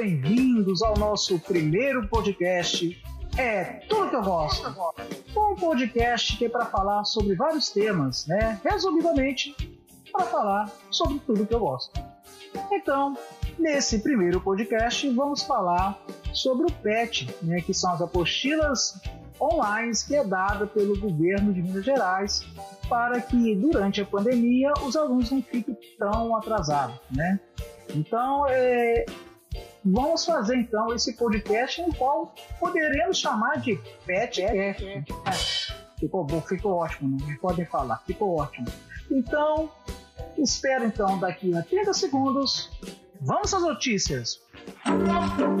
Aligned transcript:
Bem-vindos 0.00 0.80
ao 0.80 0.96
nosso 0.96 1.40
primeiro 1.40 2.06
podcast. 2.06 3.02
É 3.36 3.64
tudo 3.88 4.08
que 4.08 4.14
eu 4.14 4.22
gosto. 4.22 4.72
Um 5.36 5.56
podcast 5.56 6.36
que 6.36 6.44
é 6.44 6.48
para 6.48 6.66
falar 6.66 7.02
sobre 7.02 7.34
vários 7.34 7.70
temas, 7.70 8.24
né? 8.28 8.60
Resumidamente, 8.64 9.56
para 10.12 10.24
falar 10.26 10.70
sobre 10.88 11.18
tudo 11.26 11.44
que 11.44 11.52
eu 11.52 11.58
gosto. 11.58 12.00
Então, 12.70 13.18
nesse 13.58 13.98
primeiro 13.98 14.40
podcast, 14.40 15.10
vamos 15.10 15.42
falar 15.42 16.00
sobre 16.32 16.66
o 16.66 16.72
PET, 16.72 17.28
né, 17.42 17.60
que 17.60 17.74
são 17.74 17.92
as 17.92 18.00
apostilas 18.00 19.00
online 19.40 19.92
que 20.06 20.14
é 20.14 20.22
dada 20.22 20.64
pelo 20.64 20.96
governo 20.96 21.52
de 21.52 21.60
Minas 21.60 21.84
Gerais 21.84 22.46
para 22.88 23.20
que 23.20 23.56
durante 23.56 24.00
a 24.00 24.04
pandemia 24.04 24.72
os 24.80 24.96
alunos 24.96 25.32
não 25.32 25.42
fiquem 25.42 25.76
tão 25.98 26.36
atrasados, 26.36 27.00
né? 27.10 27.40
Então, 27.94 28.46
é, 28.48 29.04
vamos 29.84 30.24
fazer 30.24 30.56
então 30.56 30.94
esse 30.94 31.14
podcast 31.14 31.82
no 31.82 31.94
qual 31.94 32.34
poderemos 32.58 33.18
chamar 33.18 33.60
de 33.60 33.78
PETcast. 34.06 35.74
Ficou 35.98 36.24
bom, 36.24 36.40
ficou 36.40 36.74
ótimo, 36.74 37.18
não 37.20 37.36
podem 37.36 37.64
falar, 37.64 38.02
ficou 38.06 38.38
ótimo. 38.38 38.66
Então, 39.10 39.70
espero 40.36 40.84
então 40.84 41.18
daqui 41.18 41.56
a 41.56 41.62
30 41.62 41.92
segundos. 41.92 42.70
Vamos 43.20 43.52
às 43.52 43.62
notícias. 43.62 44.40
Aluno 44.84 45.58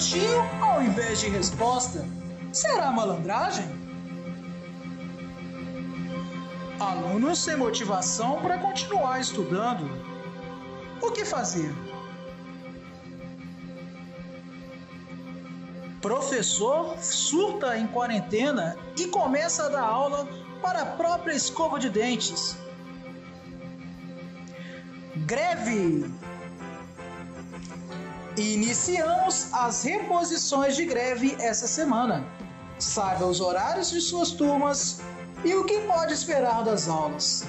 pontinho 0.00 0.40
ao 0.62 0.82
invés 0.82 1.20
de 1.20 1.28
resposta. 1.28 2.06
Será 2.54 2.90
malandragem? 2.90 3.66
Alunos 6.80 7.38
sem 7.40 7.54
motivação 7.54 8.40
para 8.40 8.56
continuar 8.56 9.20
estudando. 9.20 9.84
O 11.02 11.10
que 11.10 11.22
fazer? 11.26 11.70
Professor 16.00 16.96
surta 16.98 17.76
em 17.76 17.86
quarentena 17.86 18.78
e 18.98 19.06
começa 19.06 19.66
a 19.66 19.68
dar 19.68 19.82
aula 19.82 20.26
para 20.62 20.80
a 20.80 20.86
própria 20.86 21.34
escova 21.34 21.78
de 21.78 21.90
dentes. 21.90 22.56
Greve! 25.26 26.19
Iniciamos 28.36 29.48
as 29.52 29.82
reposições 29.82 30.76
de 30.76 30.84
greve 30.84 31.36
essa 31.40 31.66
semana. 31.66 32.24
Saiba 32.78 33.26
os 33.26 33.40
horários 33.40 33.90
de 33.90 34.00
suas 34.00 34.30
turmas 34.30 35.00
e 35.44 35.54
o 35.54 35.64
que 35.64 35.80
pode 35.80 36.12
esperar 36.12 36.62
das 36.62 36.88
aulas. 36.88 37.44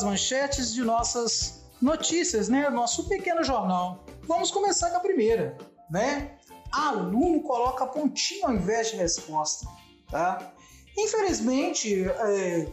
As 0.00 0.04
manchetes 0.04 0.72
de 0.72 0.82
nossas 0.82 1.60
notícias, 1.80 2.48
né? 2.48 2.70
Nosso 2.70 3.06
pequeno 3.06 3.44
jornal. 3.44 4.04
Vamos 4.22 4.50
começar 4.50 4.90
com 4.90 4.96
a 4.96 5.00
primeira, 5.00 5.56
né? 5.90 6.38
Aluno 6.72 7.42
coloca 7.42 7.86
pontinho 7.86 8.46
ao 8.46 8.54
invés 8.54 8.90
de 8.90 8.96
resposta, 8.96 9.66
tá? 10.10 10.52
Infelizmente, 10.96 12.08
é, 12.08 12.66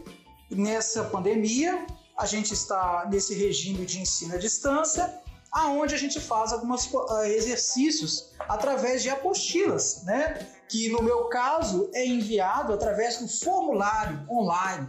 nessa 0.49 1.03
pandemia, 1.05 1.85
a 2.17 2.25
gente 2.25 2.53
está 2.53 3.05
nesse 3.09 3.33
regime 3.33 3.85
de 3.85 3.99
ensino 3.99 4.35
à 4.35 4.37
distância, 4.37 5.21
aonde 5.51 5.95
a 5.95 5.97
gente 5.97 6.21
faz 6.21 6.53
alguns 6.53 6.89
exercícios 7.25 8.31
através 8.47 9.03
de 9.03 9.09
apostilas, 9.09 10.03
né? 10.03 10.47
Que 10.69 10.89
no 10.89 11.01
meu 11.01 11.25
caso 11.25 11.89
é 11.93 12.05
enviado 12.05 12.71
através 12.71 13.17
do 13.17 13.27
formulário 13.27 14.25
online 14.29 14.87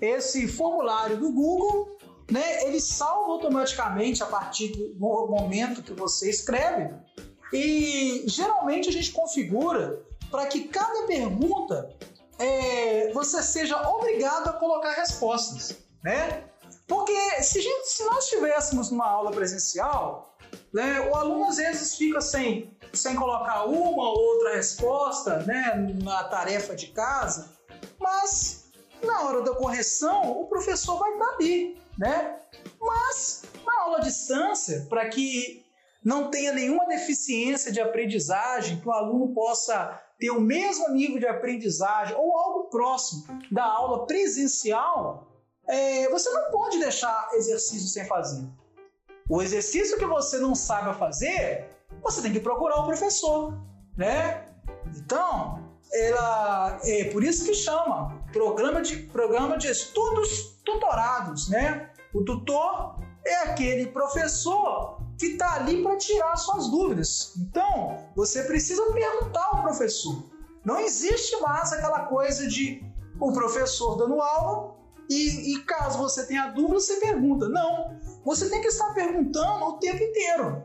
esse 0.00 0.46
formulário 0.48 1.18
do 1.18 1.32
Google, 1.32 1.98
né, 2.30 2.64
ele 2.64 2.80
salva 2.80 3.32
automaticamente 3.32 4.22
a 4.22 4.26
partir 4.26 4.68
do 4.68 4.98
momento 4.98 5.82
que 5.82 5.92
você 5.92 6.28
escreve. 6.28 6.94
E 7.52 8.24
geralmente 8.26 8.88
a 8.88 8.92
gente 8.92 9.12
configura 9.12 10.02
para 10.30 10.46
que 10.46 10.68
cada 10.68 11.06
pergunta 11.06 11.90
é, 12.38 13.10
você 13.12 13.42
seja 13.42 13.88
obrigado 13.88 14.48
a 14.48 14.52
colocar 14.52 14.92
respostas, 14.92 15.76
né? 16.04 16.44
Porque 16.86 17.12
se, 17.42 17.60
gente, 17.60 17.88
se 17.88 18.04
nós 18.04 18.24
estivéssemos 18.24 18.90
numa 18.90 19.06
aula 19.06 19.30
presencial, 19.30 20.36
né, 20.72 21.00
o 21.10 21.14
aluno 21.14 21.46
às 21.46 21.56
vezes 21.56 21.96
fica 21.96 22.20
sem, 22.20 22.76
sem 22.92 23.14
colocar 23.14 23.64
uma 23.64 24.10
ou 24.10 24.18
outra 24.18 24.56
resposta 24.56 25.38
né, 25.40 25.94
na 26.02 26.24
tarefa 26.24 26.74
de 26.74 26.88
casa, 26.88 27.50
mas 27.98 28.57
na 29.02 29.22
hora 29.22 29.42
da 29.42 29.54
correção, 29.54 30.40
o 30.40 30.46
professor 30.46 30.98
vai 30.98 31.12
estar 31.12 31.34
ali, 31.34 31.78
né? 31.98 32.38
Mas 32.80 33.42
na 33.64 33.82
aula 33.82 33.98
à 33.98 34.00
distância, 34.00 34.86
para 34.88 35.08
que 35.08 35.64
não 36.04 36.30
tenha 36.30 36.52
nenhuma 36.52 36.86
deficiência 36.86 37.70
de 37.72 37.80
aprendizagem, 37.80 38.80
que 38.80 38.88
o 38.88 38.92
aluno 38.92 39.34
possa 39.34 40.00
ter 40.18 40.30
o 40.30 40.40
mesmo 40.40 40.88
nível 40.90 41.18
de 41.18 41.26
aprendizagem 41.26 42.16
ou 42.16 42.36
algo 42.36 42.70
próximo 42.70 43.24
da 43.50 43.64
aula 43.64 44.06
presencial, 44.06 45.28
é, 45.66 46.08
você 46.08 46.30
não 46.30 46.50
pode 46.50 46.78
deixar 46.78 47.30
exercício 47.34 47.88
sem 47.88 48.04
fazer. 48.06 48.44
O 49.28 49.42
exercício 49.42 49.98
que 49.98 50.06
você 50.06 50.38
não 50.38 50.54
saiba 50.54 50.94
fazer, 50.94 51.68
você 52.02 52.22
tem 52.22 52.32
que 52.32 52.40
procurar 52.40 52.80
o 52.80 52.86
professor, 52.86 53.54
né? 53.96 54.46
Então, 54.96 55.67
ela 55.92 56.80
é 56.84 57.04
por 57.04 57.24
isso 57.24 57.44
que 57.44 57.54
chama 57.54 58.22
programa 58.32 58.82
de 58.82 58.96
programa 58.96 59.56
de 59.56 59.68
estudos 59.68 60.60
tutorados, 60.64 61.48
né? 61.48 61.90
O 62.12 62.24
tutor 62.24 62.98
é 63.24 63.36
aquele 63.44 63.86
professor 63.86 65.00
que 65.18 65.26
está 65.26 65.54
ali 65.54 65.82
para 65.82 65.96
tirar 65.96 66.36
suas 66.36 66.68
dúvidas. 66.68 67.34
Então, 67.36 67.98
você 68.14 68.44
precisa 68.44 68.82
perguntar 68.92 69.48
ao 69.52 69.62
professor. 69.62 70.24
Não 70.64 70.78
existe 70.78 71.40
mais 71.40 71.72
aquela 71.72 72.06
coisa 72.06 72.46
de 72.46 72.82
o 73.20 73.32
professor 73.32 73.96
dando 73.96 74.20
aula 74.20 74.76
e, 75.10 75.54
e 75.54 75.64
caso 75.64 75.98
você 75.98 76.26
tenha 76.26 76.48
dúvida, 76.48 76.78
você 76.78 76.96
pergunta. 77.00 77.48
Não, 77.48 77.98
você 78.24 78.48
tem 78.48 78.60
que 78.60 78.68
estar 78.68 78.92
perguntando 78.94 79.64
o 79.64 79.78
tempo 79.78 80.02
inteiro, 80.02 80.62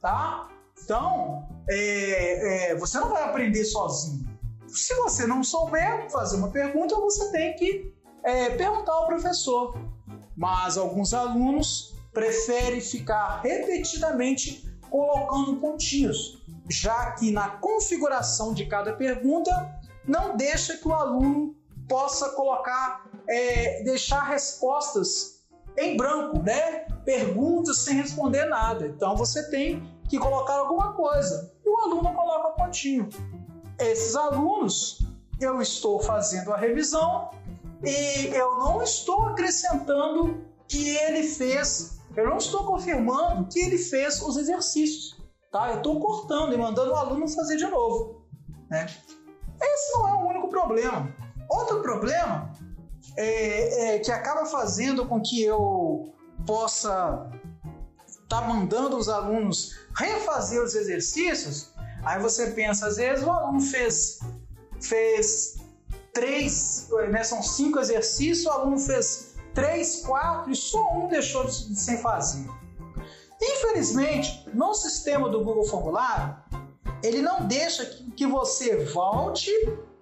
tá? 0.00 0.48
Então, 0.82 1.48
é, 1.68 2.70
é, 2.72 2.74
você 2.76 2.98
não 2.98 3.10
vai 3.10 3.24
aprender 3.24 3.64
sozinho. 3.64 4.29
Se 4.72 4.94
você 4.94 5.26
não 5.26 5.42
souber 5.42 6.08
fazer 6.10 6.36
uma 6.36 6.50
pergunta, 6.50 6.94
você 6.96 7.30
tem 7.32 7.56
que 7.56 7.92
é, 8.22 8.50
perguntar 8.50 8.92
ao 8.92 9.06
professor. 9.06 9.76
Mas 10.36 10.78
alguns 10.78 11.12
alunos 11.12 11.94
preferem 12.12 12.80
ficar 12.80 13.40
repetidamente 13.42 14.68
colocando 14.88 15.56
pontinhos, 15.56 16.42
já 16.68 17.12
que 17.12 17.30
na 17.30 17.50
configuração 17.50 18.54
de 18.54 18.66
cada 18.66 18.92
pergunta 18.92 19.50
não 20.06 20.36
deixa 20.36 20.76
que 20.76 20.86
o 20.86 20.92
aluno 20.92 21.54
possa 21.88 22.30
colocar, 22.30 23.08
é, 23.28 23.82
deixar 23.82 24.22
respostas 24.22 25.40
em 25.76 25.96
branco, 25.96 26.42
né? 26.42 26.86
Perguntas 27.04 27.78
sem 27.78 27.96
responder 27.96 28.44
nada. 28.46 28.86
Então 28.86 29.16
você 29.16 29.48
tem 29.50 29.82
que 30.08 30.18
colocar 30.18 30.54
alguma 30.54 30.92
coisa 30.92 31.52
e 31.64 31.68
o 31.68 31.80
aluno 31.80 32.12
coloca 32.14 32.50
pontinho 32.50 33.08
esses 33.80 34.14
alunos, 34.14 34.98
eu 35.40 35.60
estou 35.60 36.00
fazendo 36.00 36.52
a 36.52 36.56
revisão 36.56 37.30
e 37.82 38.26
eu 38.26 38.58
não 38.58 38.82
estou 38.82 39.26
acrescentando 39.26 40.44
que 40.68 40.96
ele 40.96 41.26
fez, 41.26 41.98
eu 42.16 42.28
não 42.28 42.36
estou 42.36 42.64
confirmando 42.64 43.48
que 43.48 43.58
ele 43.60 43.78
fez 43.78 44.20
os 44.22 44.36
exercícios, 44.36 45.20
tá? 45.50 45.70
Eu 45.70 45.78
estou 45.78 45.98
cortando 45.98 46.52
e 46.52 46.58
mandando 46.58 46.92
o 46.92 46.96
aluno 46.96 47.26
fazer 47.28 47.56
de 47.56 47.66
novo, 47.66 48.26
né? 48.68 48.86
Esse 49.62 49.92
não 49.92 50.08
é 50.08 50.12
o 50.12 50.28
único 50.28 50.48
problema. 50.48 51.14
Outro 51.48 51.82
problema 51.82 52.52
é, 53.16 53.94
é 53.94 53.98
que 53.98 54.12
acaba 54.12 54.46
fazendo 54.46 55.06
com 55.06 55.20
que 55.20 55.42
eu 55.42 56.14
possa 56.46 57.28
estar 58.06 58.40
tá 58.42 58.46
mandando 58.46 58.96
os 58.96 59.08
alunos 59.08 59.78
refazer 59.96 60.62
os 60.62 60.74
exercícios, 60.74 61.72
aí 62.04 62.20
você 62.20 62.50
pensa, 62.52 62.86
às 62.86 62.96
vezes 62.96 63.24
o 63.24 63.30
aluno 63.30 63.60
fez, 63.60 64.20
fez 64.80 65.56
três, 66.12 66.88
né, 67.10 67.22
são 67.22 67.42
cinco 67.42 67.78
exercícios, 67.78 68.46
o 68.46 68.50
aluno 68.50 68.78
fez 68.78 69.34
três, 69.54 70.02
quatro 70.04 70.50
e 70.50 70.56
só 70.56 70.92
um 70.94 71.08
deixou 71.08 71.44
de, 71.44 71.74
sem 71.78 71.98
fazer. 71.98 72.48
Infelizmente, 73.40 74.48
no 74.52 74.74
sistema 74.74 75.28
do 75.28 75.42
Google 75.42 75.64
Formulário, 75.64 76.36
ele 77.02 77.22
não 77.22 77.46
deixa 77.46 77.86
que, 77.86 78.10
que 78.10 78.26
você 78.26 78.84
volte 78.84 79.50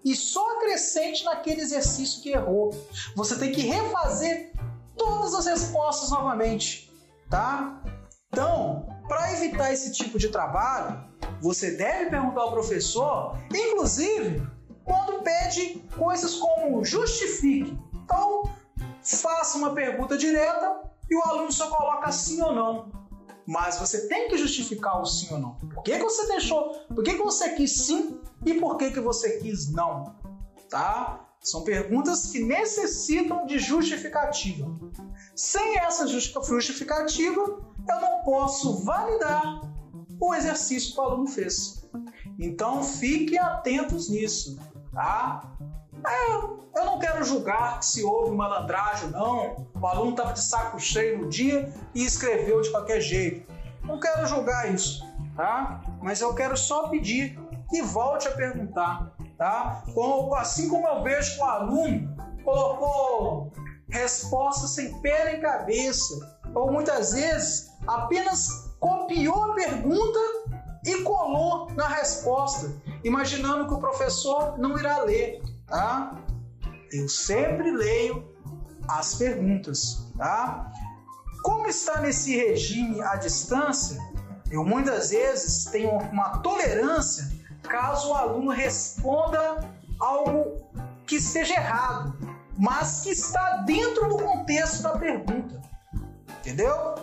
e 0.04 0.14
só 0.14 0.56
acrescente 0.56 1.24
naquele 1.24 1.60
exercício 1.60 2.22
que 2.22 2.30
errou. 2.30 2.70
Você 3.14 3.36
tem 3.36 3.52
que 3.52 3.62
refazer 3.62 4.52
todas 4.96 5.34
as 5.34 5.46
respostas 5.46 6.10
novamente, 6.10 6.90
tá? 7.30 7.80
Então, 8.30 8.86
para 9.08 9.32
evitar 9.32 9.72
esse 9.72 9.92
tipo 9.92 10.18
de 10.18 10.28
trabalho, 10.28 11.02
você 11.40 11.72
deve 11.72 12.10
perguntar 12.10 12.42
ao 12.42 12.52
professor, 12.52 13.36
inclusive 13.52 14.46
quando 14.84 15.22
pede 15.22 15.84
coisas 15.96 16.34
como 16.36 16.84
justifique. 16.84 17.78
Então, 18.04 18.42
faça 19.02 19.58
uma 19.58 19.74
pergunta 19.74 20.16
direta 20.16 20.82
e 21.10 21.16
o 21.16 21.22
aluno 21.22 21.52
só 21.52 21.68
coloca 21.68 22.10
sim 22.12 22.40
ou 22.42 22.54
não. 22.54 22.92
Mas 23.46 23.78
você 23.78 24.08
tem 24.08 24.28
que 24.28 24.36
justificar 24.36 25.00
o 25.00 25.06
sim 25.06 25.32
ou 25.32 25.38
não. 25.38 25.54
Por 25.54 25.82
que, 25.82 25.96
que 25.96 26.04
você 26.04 26.26
deixou? 26.26 26.70
Por 26.94 27.02
que, 27.02 27.14
que 27.14 27.22
você 27.22 27.54
quis 27.54 27.86
sim 27.86 28.20
e 28.44 28.54
por 28.54 28.76
que, 28.76 28.90
que 28.90 29.00
você 29.00 29.38
quis 29.38 29.72
não? 29.72 30.14
Tá? 30.68 31.26
São 31.40 31.64
perguntas 31.64 32.26
que 32.26 32.40
necessitam 32.40 33.46
de 33.46 33.58
justificativa. 33.58 34.66
Sem 35.34 35.78
essa 35.78 36.06
justificativa, 36.06 37.58
eu 37.88 38.00
não 38.00 38.22
posso 38.22 38.84
validar 38.84 39.60
o 40.20 40.34
exercício 40.34 40.94
que 40.94 41.00
o 41.00 41.02
aluno 41.02 41.26
fez. 41.26 41.88
Então 42.38 42.82
fiquem 42.82 43.38
atentos 43.38 44.08
nisso, 44.08 44.58
tá? 44.92 45.42
É, 46.06 46.34
eu 46.78 46.84
não 46.84 46.98
quero 46.98 47.24
julgar 47.24 47.82
se 47.82 48.04
houve 48.04 48.34
malandragem 48.34 49.10
não. 49.10 49.66
O 49.80 49.86
aluno 49.86 50.10
estava 50.10 50.32
de 50.32 50.40
saco 50.40 50.78
cheio 50.78 51.18
no 51.18 51.28
dia 51.28 51.72
e 51.94 52.04
escreveu 52.04 52.60
de 52.60 52.70
qualquer 52.70 53.00
jeito. 53.00 53.50
Não 53.82 53.98
quero 53.98 54.26
julgar 54.26 54.72
isso, 54.72 55.04
tá? 55.34 55.80
Mas 56.00 56.20
eu 56.20 56.34
quero 56.34 56.56
só 56.56 56.88
pedir 56.88 57.38
que 57.68 57.82
volte 57.82 58.28
a 58.28 58.32
perguntar, 58.32 59.12
tá? 59.36 59.82
Como, 59.94 60.34
assim 60.34 60.68
como 60.68 60.86
eu 60.86 61.02
vejo 61.02 61.34
que 61.34 61.40
o 61.40 61.44
aluno 61.44 62.16
colocou 62.44 63.52
respostas 63.88 64.70
sem 64.70 65.00
pé 65.00 65.32
nem 65.32 65.40
cabeça, 65.40 66.38
ou 66.54 66.70
muitas 66.70 67.12
vezes 67.12 67.70
apenas 67.88 68.70
copiou 68.78 69.50
a 69.50 69.54
pergunta 69.54 70.18
e 70.84 71.02
colou 71.02 71.70
na 71.72 71.88
resposta, 71.88 72.72
imaginando 73.02 73.66
que 73.66 73.74
o 73.74 73.78
professor 73.78 74.58
não 74.58 74.78
irá 74.78 75.02
ler, 75.02 75.42
tá? 75.66 76.14
Eu 76.92 77.08
sempre 77.08 77.70
leio 77.70 78.32
as 78.86 79.14
perguntas, 79.14 80.06
tá? 80.16 80.70
Como 81.42 81.66
está 81.66 82.00
nesse 82.00 82.36
regime 82.36 83.00
à 83.02 83.16
distância, 83.16 83.98
eu 84.50 84.64
muitas 84.64 85.10
vezes 85.10 85.64
tenho 85.64 85.90
uma 85.90 86.38
tolerância 86.38 87.38
caso 87.62 88.10
o 88.10 88.14
aluno 88.14 88.50
responda 88.50 89.60
algo 90.00 90.56
que 91.06 91.16
esteja 91.16 91.54
errado, 91.54 92.16
mas 92.56 93.02
que 93.02 93.10
está 93.10 93.58
dentro 93.58 94.08
do 94.08 94.16
contexto 94.16 94.82
da 94.82 94.98
pergunta. 94.98 95.60
Entendeu? 96.40 96.94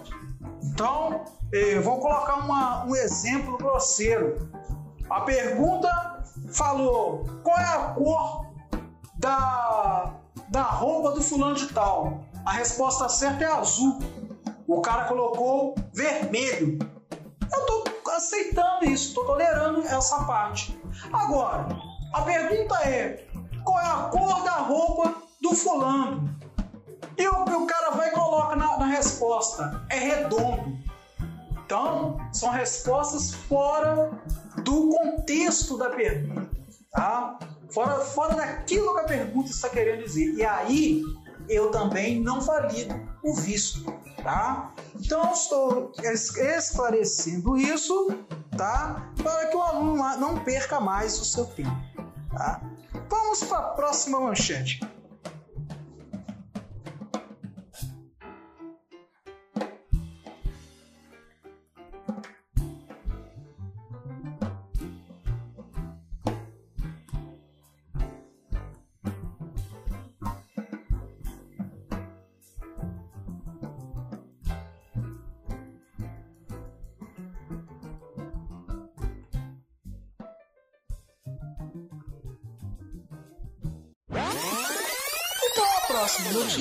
Então, 0.65 1.25
eh, 1.53 1.79
vou 1.79 1.99
colocar 1.99 2.35
uma, 2.35 2.85
um 2.85 2.95
exemplo 2.95 3.57
grosseiro. 3.57 4.49
A 5.09 5.21
pergunta 5.21 6.23
falou: 6.51 7.23
qual 7.43 7.57
é 7.57 7.63
a 7.63 7.93
cor 7.93 8.47
da, 9.17 10.13
da 10.49 10.63
roupa 10.63 11.11
do 11.11 11.21
fulano 11.21 11.55
de 11.55 11.67
tal? 11.67 12.25
A 12.45 12.53
resposta 12.53 13.07
certa 13.09 13.43
é 13.43 13.47
azul. 13.47 13.99
O 14.67 14.81
cara 14.81 15.05
colocou 15.05 15.75
vermelho. 15.93 16.79
Eu 17.53 17.65
tô 17.65 18.11
aceitando 18.11 18.85
isso, 18.85 19.13
tô 19.13 19.23
tolerando 19.25 19.81
essa 19.81 20.23
parte. 20.25 20.79
Agora, 21.13 21.67
a 22.13 22.21
pergunta 22.21 22.75
é: 22.83 23.27
qual 23.63 23.79
é 23.79 23.85
a 23.85 24.09
cor 24.09 24.43
da 24.43 24.57
roupa 24.57 25.15
do 25.41 25.55
fulano? 25.55 26.35
E 27.17 27.27
o, 27.27 27.43
o 27.43 27.67
cara 27.67 27.91
vai 27.91 28.09
e 28.09 28.11
coloca 28.11 28.55
na, 28.55 28.77
na 28.77 28.85
resposta: 28.85 29.85
é 29.89 29.97
redondo. 29.97 30.77
Então, 31.65 32.17
são 32.31 32.51
respostas 32.51 33.33
fora 33.33 34.11
do 34.63 34.89
contexto 34.89 35.77
da 35.77 35.89
pergunta, 35.89 36.49
tá? 36.91 37.39
Fora, 37.71 37.99
fora 37.99 38.35
daquilo 38.35 38.93
que 38.93 39.01
a 39.01 39.05
pergunta 39.05 39.49
está 39.49 39.69
querendo 39.69 40.03
dizer. 40.03 40.33
E 40.35 40.45
aí, 40.45 41.03
eu 41.49 41.71
também 41.71 42.21
não 42.21 42.39
valido 42.39 42.93
o 43.23 43.33
visto, 43.33 43.91
tá? 44.23 44.71
Então, 44.95 45.31
estou 45.31 45.91
esclarecendo 46.03 47.57
isso, 47.57 48.11
tá? 48.55 49.11
Para 49.21 49.47
que 49.47 49.57
o 49.57 49.61
aluno 49.63 49.95
não 50.19 50.39
perca 50.39 50.79
mais 50.79 51.19
o 51.19 51.25
seu 51.25 51.45
tempo, 51.45 51.75
tá? 52.31 52.61
Vamos 53.09 53.43
para 53.43 53.57
a 53.57 53.69
próxima 53.69 54.19
manchete. 54.19 54.79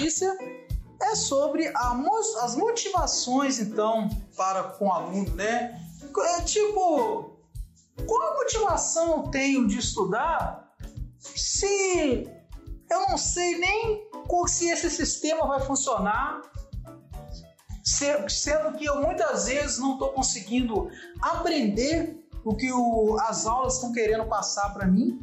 Notícia 0.05 0.37
é 1.01 1.15
sobre 1.15 1.67
a, 1.69 1.97
as 2.43 2.55
motivações, 2.57 3.59
então, 3.59 4.09
para 4.37 4.63
com 4.65 4.87
o 4.87 4.93
aluno, 4.93 5.35
né? 5.35 5.81
É, 6.37 6.43
tipo, 6.43 7.39
qual 8.07 8.35
motivação 8.37 9.17
eu 9.17 9.23
tenho 9.31 9.67
de 9.67 9.79
estudar 9.79 10.73
se 11.19 12.31
eu 12.91 13.01
não 13.09 13.17
sei 13.17 13.59
nem 13.59 14.05
se 14.47 14.69
esse 14.69 14.91
sistema 14.91 15.47
vai 15.47 15.61
funcionar, 15.61 16.43
sendo 18.29 18.77
que 18.77 18.85
eu 18.85 19.01
muitas 19.01 19.47
vezes 19.47 19.79
não 19.79 19.95
estou 19.95 20.13
conseguindo 20.13 20.91
aprender 21.21 22.23
o 22.45 22.55
que 22.55 22.71
o, 22.73 23.17
as 23.21 23.47
aulas 23.47 23.75
estão 23.75 23.93
querendo 23.93 24.27
passar 24.27 24.73
para 24.75 24.87
mim, 24.87 25.21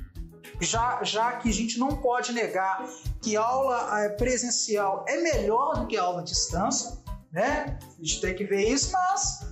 já, 0.59 1.03
já 1.03 1.33
que 1.33 1.49
a 1.49 1.53
gente 1.53 1.79
não 1.79 1.97
pode 1.97 2.31
negar 2.31 2.87
que 3.21 3.35
aula 3.35 4.01
eh, 4.01 4.09
presencial 4.09 5.05
é 5.07 5.17
melhor 5.21 5.79
do 5.79 5.87
que 5.87 5.97
aula 5.97 6.21
à 6.21 6.23
distância, 6.23 6.97
né? 7.31 7.79
A 7.81 8.03
gente 8.03 8.21
tem 8.21 8.35
que 8.35 8.43
ver 8.43 8.67
isso, 8.67 8.91
mas 8.91 9.47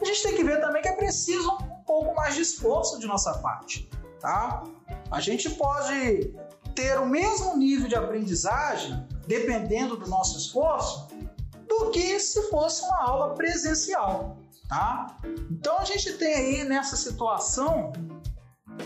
a 0.00 0.04
gente 0.04 0.22
tem 0.22 0.36
que 0.36 0.44
ver 0.44 0.60
também 0.60 0.82
que 0.82 0.88
é 0.88 0.96
preciso 0.96 1.50
um 1.52 1.84
pouco 1.84 2.14
mais 2.14 2.34
de 2.34 2.42
esforço 2.42 2.98
de 2.98 3.06
nossa 3.06 3.38
parte, 3.38 3.88
tá? 4.20 4.62
A 5.10 5.20
gente 5.20 5.50
pode 5.50 6.34
ter 6.74 6.98
o 6.98 7.06
mesmo 7.06 7.56
nível 7.56 7.88
de 7.88 7.94
aprendizagem, 7.94 9.06
dependendo 9.26 9.96
do 9.96 10.06
nosso 10.08 10.36
esforço, 10.36 11.08
do 11.66 11.90
que 11.90 12.20
se 12.20 12.50
fosse 12.50 12.82
uma 12.84 13.02
aula 13.02 13.34
presencial, 13.34 14.36
tá? 14.68 15.16
Então 15.50 15.78
a 15.78 15.84
gente 15.84 16.12
tem 16.14 16.34
aí 16.34 16.64
nessa 16.64 16.96
situação 16.96 17.92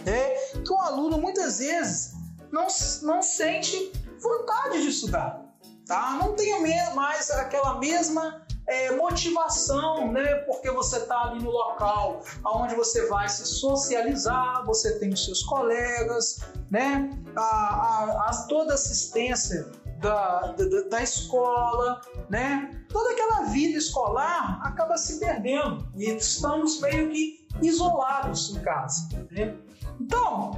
é, 0.07 0.53
que 0.65 0.73
o 0.73 0.79
aluno 0.79 1.19
muitas 1.19 1.59
vezes 1.59 2.13
não, 2.51 2.67
não 3.03 3.23
sente 3.23 3.93
vontade 4.21 4.83
de 4.83 4.89
estudar, 4.89 5.41
tá? 5.87 6.19
Não 6.21 6.35
tenha 6.35 6.61
mais 6.95 7.31
aquela 7.31 7.79
mesma 7.79 8.43
é, 8.67 8.93
motivação, 8.93 10.13
né? 10.13 10.35
Porque 10.47 10.71
você 10.71 10.99
está 10.99 11.23
ali 11.25 11.43
no 11.43 11.51
local 11.51 12.23
onde 12.45 12.75
você 12.75 13.07
vai 13.07 13.29
se 13.29 13.45
socializar, 13.45 14.65
você 14.65 14.99
tem 14.99 15.11
os 15.11 15.25
seus 15.25 15.43
colegas, 15.43 16.41
né? 16.71 17.11
A, 17.37 17.41
a, 17.41 18.31
a 18.31 18.47
toda 18.49 18.75
assistência 18.75 19.71
da, 20.01 20.53
da, 20.53 20.81
da, 20.89 21.03
escola, 21.03 22.01
né? 22.29 22.85
Toda 22.89 23.11
aquela 23.11 23.43
vida 23.51 23.77
escolar 23.77 24.61
acaba 24.65 24.97
se 24.97 25.19
perdendo 25.19 25.87
e 25.97 26.11
estamos 26.11 26.81
meio 26.81 27.11
que 27.11 27.47
isolados 27.63 28.55
em 28.57 28.61
casa. 28.61 29.09
Né? 29.31 29.57
Então, 30.01 30.53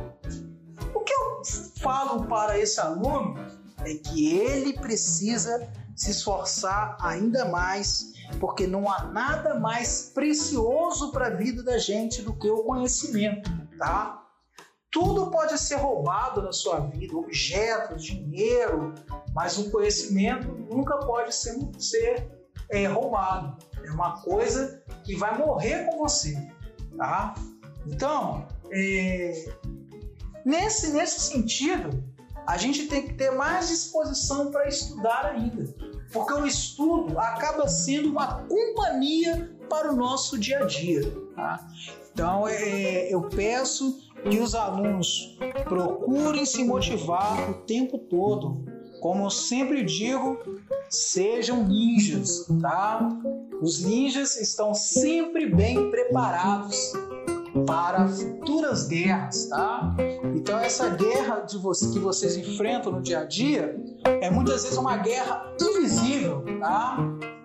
o 0.95 1.01
que 1.01 1.13
eu 1.13 1.43
falo 1.81 2.25
para 2.27 2.59
esse 2.59 2.81
aluno 2.81 3.35
é 3.81 3.95
que 3.95 4.37
ele 4.37 4.75
precisa 4.79 5.69
se 5.97 6.13
esforçar 6.13 6.97
ainda 7.01 7.45
mais, 7.47 8.13
porque 8.39 8.67
não 8.67 8.91
há 8.91 9.05
nada 9.05 9.59
mais 9.59 10.13
precioso 10.15 11.11
para 11.11 11.27
a 11.27 11.31
vida 11.31 11.63
da 11.63 11.77
gente 11.77 12.23
do 12.23 12.33
que 12.35 12.49
o 12.49 12.63
conhecimento, 12.63 13.51
tá? 13.77 14.23
Tudo 14.91 15.31
pode 15.31 15.59
ser 15.59 15.77
roubado 15.77 16.43
na 16.43 16.53
sua 16.53 16.81
vida, 16.81 17.17
objetos, 17.17 18.05
dinheiro, 18.05 18.95
mas 19.35 19.59
o 19.59 19.71
conhecimento 19.71 20.49
nunca 20.49 20.99
pode 20.99 21.35
ser, 21.35 21.59
ser 21.79 22.31
é, 22.71 22.87
roubado. 22.87 23.57
É 23.85 23.91
uma 23.91 24.21
coisa 24.23 24.83
que 25.03 25.17
vai 25.17 25.37
morrer 25.37 25.87
com 25.87 25.99
você, 25.99 26.37
tá? 26.97 27.35
Então, 27.87 28.47
é, 28.73 29.55
nesse, 30.45 30.93
nesse 30.93 31.21
sentido, 31.21 32.03
a 32.47 32.57
gente 32.57 32.87
tem 32.87 33.07
que 33.07 33.15
ter 33.15 33.31
mais 33.31 33.69
disposição 33.69 34.51
para 34.51 34.67
estudar 34.67 35.27
ainda, 35.27 35.73
porque 36.13 36.33
o 36.33 36.47
estudo 36.47 37.19
acaba 37.19 37.69
sendo 37.69 38.09
uma 38.09 38.43
companhia 38.45 39.55
para 39.69 39.93
o 39.93 39.97
nosso 39.97 40.39
dia 40.39 40.61
a 40.61 40.67
dia. 40.67 41.03
Tá? 41.37 41.67
Então, 42.13 42.49
é, 42.49 43.13
eu 43.13 43.23
peço 43.23 44.11
que 44.29 44.39
os 44.39 44.55
alunos 44.55 45.39
procurem 45.65 46.45
se 46.45 46.65
motivar 46.65 47.51
o 47.51 47.55
tempo 47.63 47.99
todo. 47.99 48.65
Como 49.01 49.25
eu 49.25 49.31
sempre 49.31 49.83
digo, 49.83 50.39
sejam 50.89 51.65
ninjas, 51.65 52.47
tá? 52.61 53.09
Os 53.61 53.83
ninjas 53.83 54.37
estão 54.37 54.75
sempre 54.75 55.47
bem 55.47 55.91
preparados 55.91 56.93
para 57.67 58.09
futuras 58.09 58.89
guerras, 58.89 59.47
tá? 59.47 59.95
Então 60.35 60.59
essa 60.59 60.89
guerra 60.91 61.41
de 61.41 61.59
que 61.93 61.99
vocês 61.99 62.37
enfrentam 62.37 62.93
no 62.93 63.03
dia 63.03 63.21
a 63.21 63.25
dia 63.25 63.77
é 64.05 64.31
muitas 64.31 64.63
vezes 64.63 64.79
uma 64.79 64.97
guerra 64.97 65.55
invisível, 65.61 66.45
tá? 66.59 66.97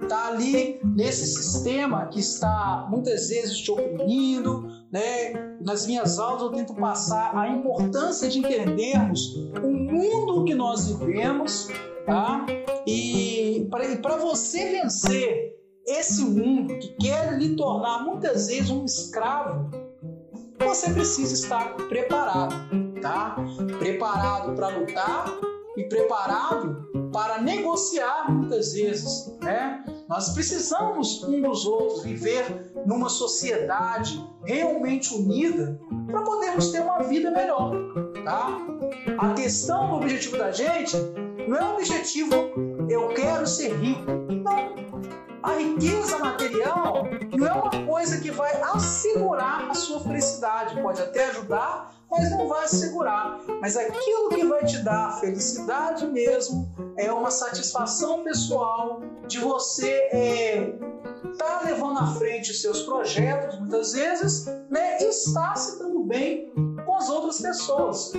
Tá 0.08 0.28
ali 0.28 0.80
nesse 0.84 1.26
sistema 1.26 2.06
que 2.08 2.20
está 2.20 2.88
muitas 2.90 3.28
vezes 3.28 3.58
te 3.58 3.70
oprimindo, 3.72 4.68
né? 4.92 5.34
Nas 5.62 5.86
minhas 5.86 6.18
aulas 6.18 6.44
eu 6.44 6.52
tento 6.52 6.74
passar 6.76 7.38
a 7.38 7.50
importância 7.50 8.30
de 8.30 8.40
entendermos 8.40 9.36
o 9.62 9.68
mundo 9.70 10.46
que 10.46 10.56
nós 10.56 10.88
vivemos, 10.88 11.68
tá? 12.06 12.46
E 12.88 13.68
para 14.02 14.16
você 14.16 14.72
vencer 14.72 15.48
esse 15.86 16.24
mundo 16.24 16.78
que 16.80 16.96
quer 17.00 17.38
lhe 17.38 17.56
tornar 17.56 18.04
muitas 18.04 18.48
vezes 18.48 18.70
um 18.70 18.86
escravo, 18.86 19.70
você 20.66 20.92
precisa 20.92 21.34
estar 21.34 21.76
preparado, 21.88 22.56
tá? 23.02 23.36
Preparado 23.80 24.54
para 24.56 24.70
lutar 24.70 25.26
e 25.78 25.84
preparado 25.84 26.88
para 27.12 27.42
negociar 27.42 28.32
muitas 28.32 28.74
vezes, 28.74 29.38
né? 29.42 29.84
Nós 30.10 30.30
precisamos 30.30 31.24
um 31.24 31.42
dos 31.42 31.66
outros 31.66 32.04
viver 32.04 32.72
numa 32.86 33.10
sociedade 33.10 34.24
realmente 34.46 35.14
unida 35.14 35.80
para 36.08 36.22
podermos 36.22 36.72
ter 36.72 36.82
uma 36.82 37.04
vida 37.04 37.30
melhor, 37.30 37.74
tá? 38.24 38.58
A 39.18 39.34
questão 39.34 39.90
do 39.90 39.96
objetivo 39.98 40.38
da 40.38 40.52
gente 40.52 40.96
não 41.48 41.58
é 41.58 41.64
o 41.64 41.76
objetivo 41.76 42.34
eu 42.90 43.10
quero 43.10 43.46
ser 43.46 43.74
rico, 43.76 44.12
não 44.44 44.88
a 45.48 45.56
riqueza 45.56 46.20
material 46.20 47.06
não 47.38 47.48
é 47.48 47.54
uma 47.54 47.86
coisa 47.86 48.20
que 48.20 48.30
vai 48.30 48.52
assegurar 48.74 49.70
a 49.70 49.74
sua 49.74 50.02
felicidade. 50.02 50.80
Pode 50.82 51.02
até 51.02 51.28
ajudar, 51.28 51.96
mas 52.12 52.30
não 52.32 52.50
vai 52.50 52.66
assegurar. 52.66 53.40
Mas 53.62 53.78
aquilo 53.78 54.28
que 54.30 54.44
vai 54.44 54.66
te 54.66 54.80
dar 54.80 55.18
felicidade 55.22 56.06
mesmo 56.08 56.70
é 56.98 57.10
uma 57.12 57.32
satisfação 57.32 58.26
pessoal 58.26 59.02
de 59.26 59.40
você 59.40 59.90
é, 60.12 60.74
tá 61.38 61.62
levando 61.64 62.00
à 62.00 62.08
frente 62.08 62.54
seus 62.54 62.82
projetos, 62.82 63.58
muitas 63.58 63.94
vezes, 63.94 64.48
né, 64.70 64.98
e 65.00 65.06
está 65.06 65.56
se 65.56 65.80
dando 65.80 66.04
bem 66.04 66.52
com 66.86 66.96
as 66.96 67.10
outras 67.10 67.40
pessoas. 67.40 68.12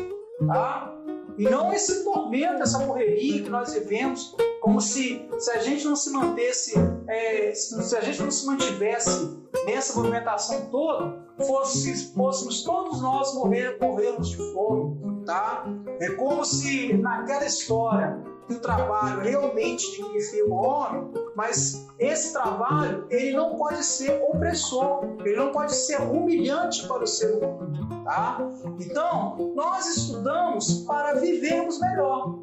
Tá? 0.46 0.97
E 1.38 1.44
não 1.44 1.72
esse 1.72 2.04
tormento, 2.04 2.62
essa 2.62 2.84
correria 2.84 3.42
que 3.42 3.48
nós 3.48 3.72
vivemos, 3.72 4.34
como 4.60 4.80
se, 4.80 5.24
se 5.38 5.50
a 5.52 5.58
gente 5.58 5.84
não 5.84 5.94
se 5.94 6.10
mantesse, 6.10 6.74
é, 7.06 7.52
se 7.54 7.96
a 7.96 8.00
gente 8.00 8.22
não 8.22 8.30
se 8.30 8.44
mantivesse 8.44 9.38
nessa 9.64 9.96
movimentação 9.96 10.66
toda, 10.66 11.16
fosse, 11.46 12.12
fôssemos 12.12 12.64
todos 12.64 13.00
nós 13.00 13.32
morrer, 13.34 13.78
morrermos 13.80 14.30
de 14.30 14.36
fome, 14.52 15.24
tá? 15.24 15.64
É 16.00 16.10
como 16.10 16.44
se 16.44 16.94
naquela 16.94 17.44
história 17.44 18.20
o 18.50 18.58
trabalho 18.58 19.20
realmente 19.20 19.90
dignifica 19.92 20.44
o 20.48 20.54
homem, 20.54 21.10
mas 21.34 21.86
esse 21.98 22.32
trabalho 22.32 23.06
ele 23.10 23.36
não 23.36 23.56
pode 23.56 23.84
ser 23.84 24.20
opressor, 24.22 25.04
ele 25.24 25.36
não 25.36 25.52
pode 25.52 25.74
ser 25.74 26.00
humilhante 26.00 26.86
para 26.88 27.04
o 27.04 27.06
ser 27.06 27.32
humano, 27.32 28.04
tá? 28.04 28.38
Então, 28.80 29.52
nós 29.54 29.86
estudamos 29.96 30.84
para 30.86 31.14
vivermos 31.14 31.78
melhor. 31.80 32.38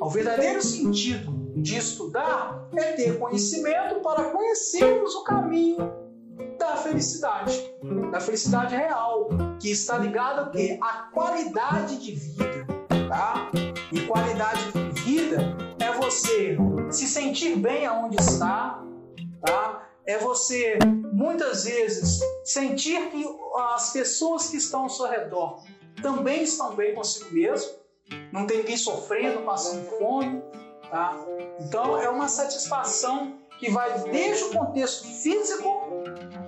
O 0.00 0.08
verdadeiro 0.08 0.62
sentido 0.62 1.32
de 1.56 1.76
estudar 1.76 2.68
é 2.76 2.92
ter 2.92 3.18
conhecimento 3.18 4.00
para 4.00 4.30
conhecermos 4.30 5.14
o 5.16 5.24
caminho 5.24 5.92
da 6.58 6.76
felicidade, 6.76 7.74
da 8.12 8.20
felicidade 8.20 8.76
real, 8.76 9.28
que 9.58 9.70
está 9.70 9.98
ligada 9.98 10.42
ao 10.42 10.50
quê? 10.50 10.78
À 10.80 11.08
qualidade 11.12 11.98
de 11.98 12.12
vida, 12.12 12.66
tá? 13.08 13.50
E 13.92 14.00
qualidade 14.02 14.64
de 14.66 14.78
vida 14.78 14.87
é 15.78 15.92
você 15.92 16.56
se 16.90 17.06
sentir 17.06 17.56
bem 17.56 17.86
aonde 17.86 18.16
está, 18.20 18.82
tá? 19.40 19.88
É 20.06 20.18
você 20.18 20.78
muitas 21.12 21.64
vezes 21.64 22.20
sentir 22.44 23.10
que 23.10 23.24
as 23.74 23.92
pessoas 23.92 24.48
que 24.48 24.56
estão 24.56 24.82
ao 24.82 24.88
seu 24.88 25.06
redor 25.06 25.62
também 26.02 26.42
estão 26.42 26.74
bem 26.74 26.94
consigo 26.94 27.32
mesmo, 27.32 27.72
não 28.32 28.46
tem 28.46 28.58
ninguém 28.58 28.76
sofrendo, 28.76 29.42
passando 29.42 29.84
fome, 29.98 30.42
tá? 30.90 31.14
Então 31.60 32.00
é 32.00 32.08
uma 32.08 32.28
satisfação 32.28 33.38
que 33.58 33.70
vai 33.70 34.08
desde 34.10 34.44
o 34.44 34.52
contexto 34.52 35.06
físico, 35.06 35.77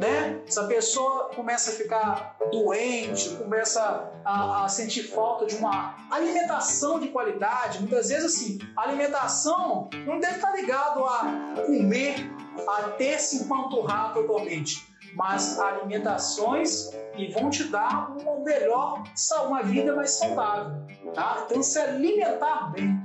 né? 0.00 0.40
Se 0.46 0.58
a 0.58 0.64
pessoa 0.64 1.28
começa 1.36 1.72
a 1.72 1.74
ficar 1.74 2.36
doente, 2.50 3.28
começa 3.36 4.10
a, 4.24 4.64
a, 4.64 4.68
sentir 4.68 5.02
falta 5.02 5.44
de 5.44 5.56
uma 5.56 5.94
alimentação 6.10 6.98
de 6.98 7.08
qualidade, 7.08 7.80
muitas 7.80 8.08
vezes 8.08 8.24
assim, 8.24 8.58
a 8.74 8.84
alimentação 8.84 9.90
não 10.06 10.18
deve 10.18 10.36
estar 10.36 10.56
ligado 10.56 11.04
a 11.04 11.54
comer, 11.66 12.32
a 12.66 12.82
ter 12.92 13.20
se 13.20 13.44
empanturrar 13.44 14.14
totalmente, 14.14 14.90
mas 15.14 15.60
alimentações 15.60 16.92
que 17.14 17.30
vão 17.32 17.50
te 17.50 17.64
dar 17.64 18.10
uma 18.18 18.40
melhor, 18.40 19.02
uma 19.46 19.62
vida 19.62 19.94
mais 19.94 20.12
saudável, 20.12 20.80
tá? 21.12 21.44
Então 21.44 21.62
se 21.62 21.78
alimentar 21.78 22.72
bem, 22.72 22.98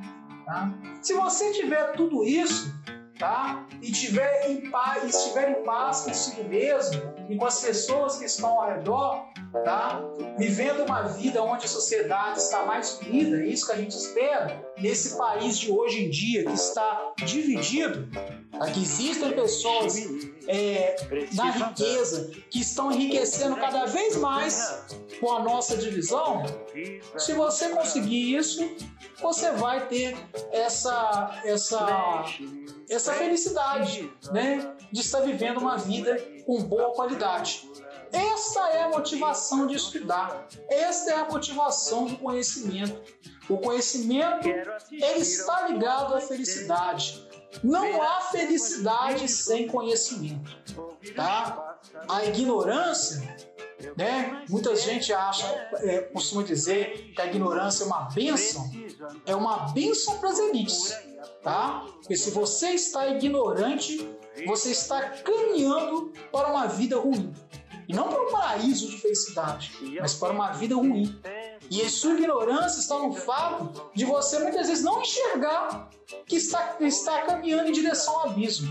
tá? 0.45 0.71
Se 1.01 1.13
você 1.13 1.51
tiver 1.51 1.91
tudo 1.91 2.23
isso, 2.23 2.73
tá? 3.17 3.65
E 3.81 3.91
tiver 3.91 4.49
em 4.49 4.69
paz, 4.69 5.15
estiver 5.15 5.49
em 5.51 5.63
paz 5.63 6.01
consigo 6.01 6.43
mesmo 6.47 7.14
e 7.29 7.35
com 7.35 7.45
as 7.45 7.59
pessoas 7.59 8.17
que 8.17 8.25
estão 8.25 8.59
ao 8.59 8.69
redor, 8.69 9.25
tá? 9.63 10.01
Vivendo 10.37 10.83
uma 10.83 11.03
vida 11.03 11.41
onde 11.41 11.65
a 11.65 11.69
sociedade 11.69 12.39
está 12.39 12.65
mais 12.65 12.99
unida, 12.99 13.37
é 13.37 13.47
isso 13.47 13.65
que 13.65 13.71
a 13.71 13.77
gente 13.77 13.95
espera 13.95 14.63
nesse 14.77 15.17
país 15.17 15.57
de 15.57 15.71
hoje 15.71 16.05
em 16.05 16.09
dia 16.09 16.43
que 16.43 16.53
está 16.53 17.13
dividido, 17.23 18.07
tá? 18.51 18.65
que 18.71 18.81
existem 18.81 19.31
pessoas 19.31 19.95
é, 20.47 20.95
na 21.33 21.51
riqueza 21.51 22.31
que 22.49 22.59
estão 22.59 22.91
enriquecendo 22.91 23.55
cada 23.55 23.85
vez 23.85 24.17
mais 24.17 24.85
com 25.19 25.33
a 25.33 25.39
nossa 25.39 25.77
divisão. 25.77 26.43
Se 27.17 27.33
você 27.33 27.69
conseguir 27.69 28.35
isso, 28.35 28.69
você 29.21 29.51
vai 29.51 29.87
ter 29.87 30.17
essa 30.51 31.41
essa 31.45 32.25
essa 32.89 33.13
felicidade, 33.13 34.11
né, 34.31 34.75
de 34.91 35.01
estar 35.01 35.21
vivendo 35.21 35.57
uma 35.57 35.77
vida 35.77 36.34
com 36.45 36.61
boa 36.63 36.93
qualidade. 36.93 37.69
Essa 38.11 38.69
é 38.69 38.83
a 38.83 38.89
motivação 38.89 39.67
de 39.67 39.75
estudar. 39.75 40.47
Essa 40.69 41.11
é 41.11 41.15
a 41.15 41.25
motivação 41.25 42.05
do 42.05 42.17
conhecimento. 42.17 43.01
O 43.49 43.57
conhecimento 43.57 44.47
ele 44.47 45.19
está 45.19 45.67
ligado 45.67 46.15
à 46.15 46.21
felicidade. 46.21 47.27
Não 47.63 48.01
há 48.01 48.21
felicidade 48.21 49.27
sem 49.27 49.67
conhecimento, 49.67 50.51
tá? 51.15 51.77
A 52.09 52.25
ignorância, 52.25 53.21
né? 53.97 54.43
Muita 54.49 54.75
gente 54.75 55.13
acha, 55.13 55.47
é, 55.75 56.01
costuma 56.01 56.43
dizer 56.43 57.13
que 57.13 57.21
a 57.21 57.25
ignorância 57.25 57.83
é 57.83 57.87
uma 57.87 58.09
benção. 58.09 58.69
É 59.25 59.35
uma 59.35 59.71
benção 59.73 60.17
para 60.19 60.29
as 60.29 60.39
elites 60.39 60.93
tá? 61.45 61.85
Porque 62.01 62.17
se 62.17 62.31
você 62.31 62.71
está 62.71 63.07
ignorante, 63.07 64.14
você 64.45 64.71
está 64.71 65.01
caminhando 65.09 66.11
para 66.31 66.49
uma 66.49 66.67
vida 66.67 66.97
ruim. 66.97 67.33
E 67.87 67.93
não 67.93 68.09
para 68.09 68.21
um 68.21 68.31
paraíso 68.31 68.89
de 68.89 68.97
felicidade, 68.97 69.71
mas 69.99 70.15
para 70.15 70.33
uma 70.33 70.51
vida 70.53 70.75
ruim. 70.75 71.15
E 71.69 71.81
a 71.81 71.89
sua 71.89 72.13
ignorância 72.13 72.79
está 72.79 72.97
no 72.97 73.13
fato 73.13 73.89
de 73.93 74.05
você 74.05 74.39
muitas 74.39 74.67
vezes 74.67 74.83
não 74.83 75.01
enxergar 75.01 75.89
que 76.25 76.35
está, 76.35 76.77
está 76.79 77.21
caminhando 77.21 77.69
em 77.69 77.71
direção 77.71 78.19
ao 78.19 78.29
abismo, 78.29 78.67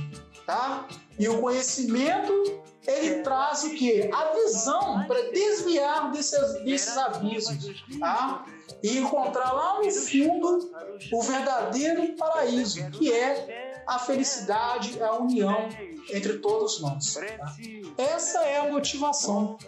tá? 0.46 0.86
E 1.18 1.28
o 1.28 1.40
conhecimento 1.40 2.62
ele 2.86 3.22
traz 3.22 3.64
o 3.64 3.70
que? 3.70 4.10
A 4.12 4.32
visão 4.32 5.04
para 5.06 5.30
desviar 5.30 6.10
desses, 6.12 6.64
desses 6.64 6.96
abismos, 6.96 7.84
tá? 7.98 8.44
E 8.82 8.98
encontrar 8.98 9.52
lá 9.52 9.82
no 9.82 9.90
fundo 9.90 10.70
o 11.12 11.22
verdadeiro 11.22 12.14
paraíso, 12.16 12.90
que 12.90 13.12
é 13.12 13.82
a 13.86 13.98
felicidade, 13.98 15.02
a 15.02 15.14
união 15.14 15.68
entre 16.12 16.38
todos 16.38 16.80
nós. 16.80 17.14
Tá? 17.14 17.56
Essa 17.96 18.40
é 18.44 18.58
a 18.58 18.70
motivação 18.70 19.58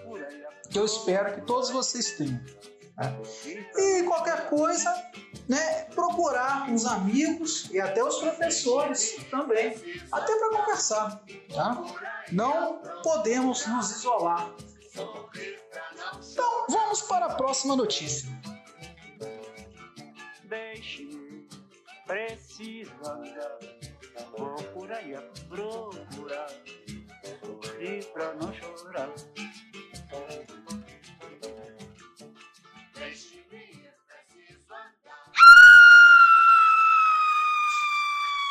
que 0.70 0.78
eu 0.78 0.84
espero 0.84 1.34
que 1.34 1.40
todos 1.42 1.70
vocês 1.70 2.12
tenham. 2.12 2.40
Tá? 2.96 3.14
E 3.76 4.02
qualquer 4.04 4.48
coisa, 4.48 4.92
né, 5.48 5.84
procurar 5.94 6.70
os 6.72 6.84
amigos 6.86 7.70
e 7.70 7.80
até 7.80 8.02
os 8.02 8.18
professores 8.18 9.16
também, 9.30 9.76
até 10.10 10.36
para 10.36 10.56
conversar. 10.58 11.22
Tá? 11.54 11.84
Não 12.32 12.80
podemos 13.02 13.66
nos 13.66 13.90
isolar. 13.90 14.50
Então 16.32 16.66
vamos 16.68 17.02
para 17.02 17.26
a 17.26 17.34
próxima 17.34 17.76
notícia. 17.76 18.28
Deixe-me, 20.44 21.48
preciso 22.06 22.92
andar, 23.04 23.58
vou 24.36 24.54
a 24.54 24.62
procurar, 25.48 26.46
sorrir 27.62 28.04
pra 28.12 28.34
não 28.34 28.52
chorar. 28.54 29.10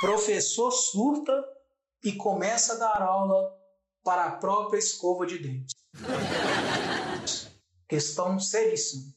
Professor 0.05 0.69
surta 0.69 1.43
e 2.03 2.11
começa 2.11 2.73
a 2.73 2.77
dar 2.77 3.01
aula 3.01 3.51
para 4.03 4.25
a 4.25 4.31
própria 4.33 4.77
escova 4.77 5.25
de 5.25 5.39
dentes. 5.39 5.73
Questão 7.89 8.39
seríssima. 8.39 9.11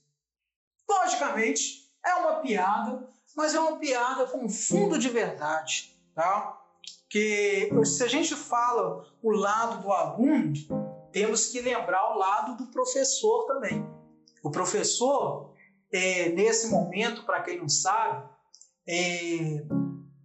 Logicamente, 0.88 1.92
é 2.02 2.14
uma 2.14 2.36
piada, 2.36 3.06
mas 3.36 3.54
é 3.54 3.60
uma 3.60 3.76
piada 3.76 4.28
com 4.28 4.48
fundo 4.48 4.98
de 4.98 5.10
verdade, 5.10 5.94
tá? 6.14 6.58
Que 7.06 7.68
se 7.84 8.02
a 8.02 8.08
gente 8.08 8.34
fala 8.34 9.04
o 9.22 9.30
lado 9.30 9.82
do 9.82 9.92
aluno, 9.92 10.54
temos 11.12 11.50
que 11.50 11.60
lembrar 11.60 12.14
o 12.14 12.18
lado 12.18 12.56
do 12.56 12.72
professor 12.72 13.44
também. 13.44 13.86
O 14.42 14.50
professor, 14.50 15.52
é, 15.92 16.30
nesse 16.30 16.70
momento, 16.70 17.24
para 17.24 17.42
quem 17.42 17.58
não 17.58 17.68
sabe, 17.68 18.26
é, 18.88 19.66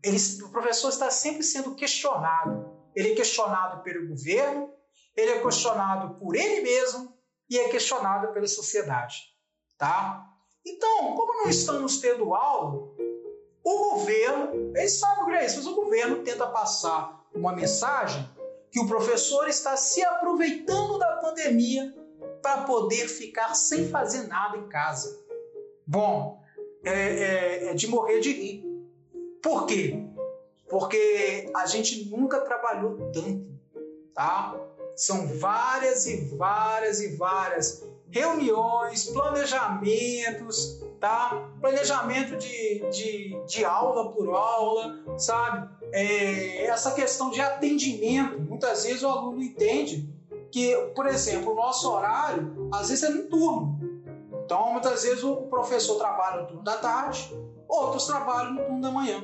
ele, 0.04 0.18
o 0.44 0.50
professor 0.50 0.90
está 0.90 1.10
sempre 1.10 1.44
sendo 1.44 1.76
questionado. 1.76 2.72
Ele 2.96 3.14
é 3.14 3.16
questionado 3.16 3.82
pelo 3.82 4.10
governo, 4.10 4.72
ele 5.16 5.32
é 5.32 5.42
questionado 5.42 6.16
por 6.20 6.36
ele 6.36 6.62
mesmo 6.62 7.18
e 7.50 7.58
é 7.58 7.70
questionado 7.70 8.34
pela 8.34 8.48
sociedade, 8.48 9.18
tá? 9.78 10.30
Então, 10.66 11.16
como 11.16 11.44
não 11.44 11.50
estamos 11.50 11.98
tendo 11.98 12.34
aula, 12.34 12.94
o 13.64 13.78
governo, 13.92 14.72
eles 14.76 15.00
sabem 15.00 15.24
o 15.24 15.28
que 15.28 15.34
é 15.34 15.46
isso, 15.46 15.58
mas 15.58 15.68
o 15.68 15.76
governo 15.76 16.24
tenta 16.24 16.48
passar 16.48 17.26
uma 17.34 17.54
mensagem 17.54 18.30
que 18.72 18.80
o 18.80 18.88
professor 18.88 19.48
está 19.48 19.78
se 19.78 20.04
aproveitando 20.04 20.98
da 20.98 21.18
pandemia 21.18 21.94
para 22.42 22.64
poder 22.64 23.08
ficar 23.08 23.54
sem 23.56 23.88
fazer 23.90 24.28
nada 24.28 24.58
em 24.58 24.68
casa. 24.68 25.24
Bom, 25.86 26.42
é, 26.84 26.92
é, 26.92 27.66
é 27.68 27.74
de 27.74 27.88
morrer 27.88 28.20
de 28.20 28.32
rir. 28.32 28.73
Por 29.44 29.66
quê? 29.66 30.02
Porque 30.70 31.52
a 31.54 31.66
gente 31.66 32.10
nunca 32.10 32.40
trabalhou 32.40 33.12
tanto, 33.12 33.46
tá? 34.16 34.56
São 34.96 35.28
várias 35.38 36.08
e 36.08 36.36
várias 36.38 37.02
e 37.02 37.18
várias 37.18 37.84
reuniões, 38.10 39.08
planejamentos, 39.08 40.82
tá? 41.00 41.52
Planejamento 41.60 42.38
de, 42.38 42.90
de, 42.90 43.46
de 43.46 43.66
aula 43.66 44.14
por 44.14 44.30
aula, 44.34 45.04
sabe? 45.18 45.70
É, 45.92 46.66
essa 46.68 46.92
questão 46.92 47.30
de 47.30 47.42
atendimento, 47.42 48.40
muitas 48.40 48.86
vezes 48.86 49.04
o 49.04 49.10
aluno 49.10 49.44
entende 49.44 50.10
que, 50.50 50.74
por 50.96 51.06
exemplo, 51.06 51.52
o 51.52 51.56
nosso 51.56 51.92
horário, 51.92 52.70
às 52.72 52.90
vezes 52.90 53.04
é 53.04 53.10
no 53.10 53.24
turno. 53.24 53.78
Então, 54.46 54.72
muitas 54.72 55.04
vezes 55.04 55.24
o 55.24 55.36
professor 55.48 55.98
trabalha 55.98 56.42
no 56.42 56.48
turno 56.48 56.64
da 56.64 56.78
tarde, 56.78 57.30
outros 57.74 58.06
trabalham 58.06 58.54
no 58.54 58.64
turno 58.64 58.82
da 58.82 58.92
manhã. 58.92 59.24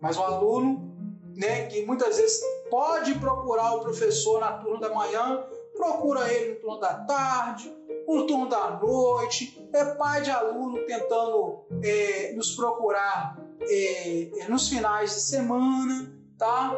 Mas 0.00 0.16
o 0.16 0.22
aluno, 0.22 0.92
né, 1.36 1.66
que 1.66 1.84
muitas 1.86 2.16
vezes 2.16 2.42
pode 2.70 3.14
procurar 3.18 3.74
o 3.74 3.80
professor 3.80 4.40
na 4.40 4.52
turno 4.58 4.80
da 4.80 4.92
manhã, 4.92 5.44
procura 5.74 6.32
ele 6.32 6.54
no 6.54 6.60
turno 6.60 6.80
da 6.80 6.94
tarde, 7.04 7.74
no 8.06 8.26
turno 8.26 8.48
da 8.48 8.78
noite, 8.78 9.68
é 9.72 9.84
pai 9.94 10.22
de 10.22 10.30
aluno 10.30 10.84
tentando 10.86 11.64
é, 11.82 12.32
nos 12.34 12.54
procurar 12.54 13.38
é, 13.60 14.40
é 14.40 14.48
nos 14.48 14.68
finais 14.68 15.14
de 15.14 15.20
semana, 15.20 16.12
tá? 16.38 16.76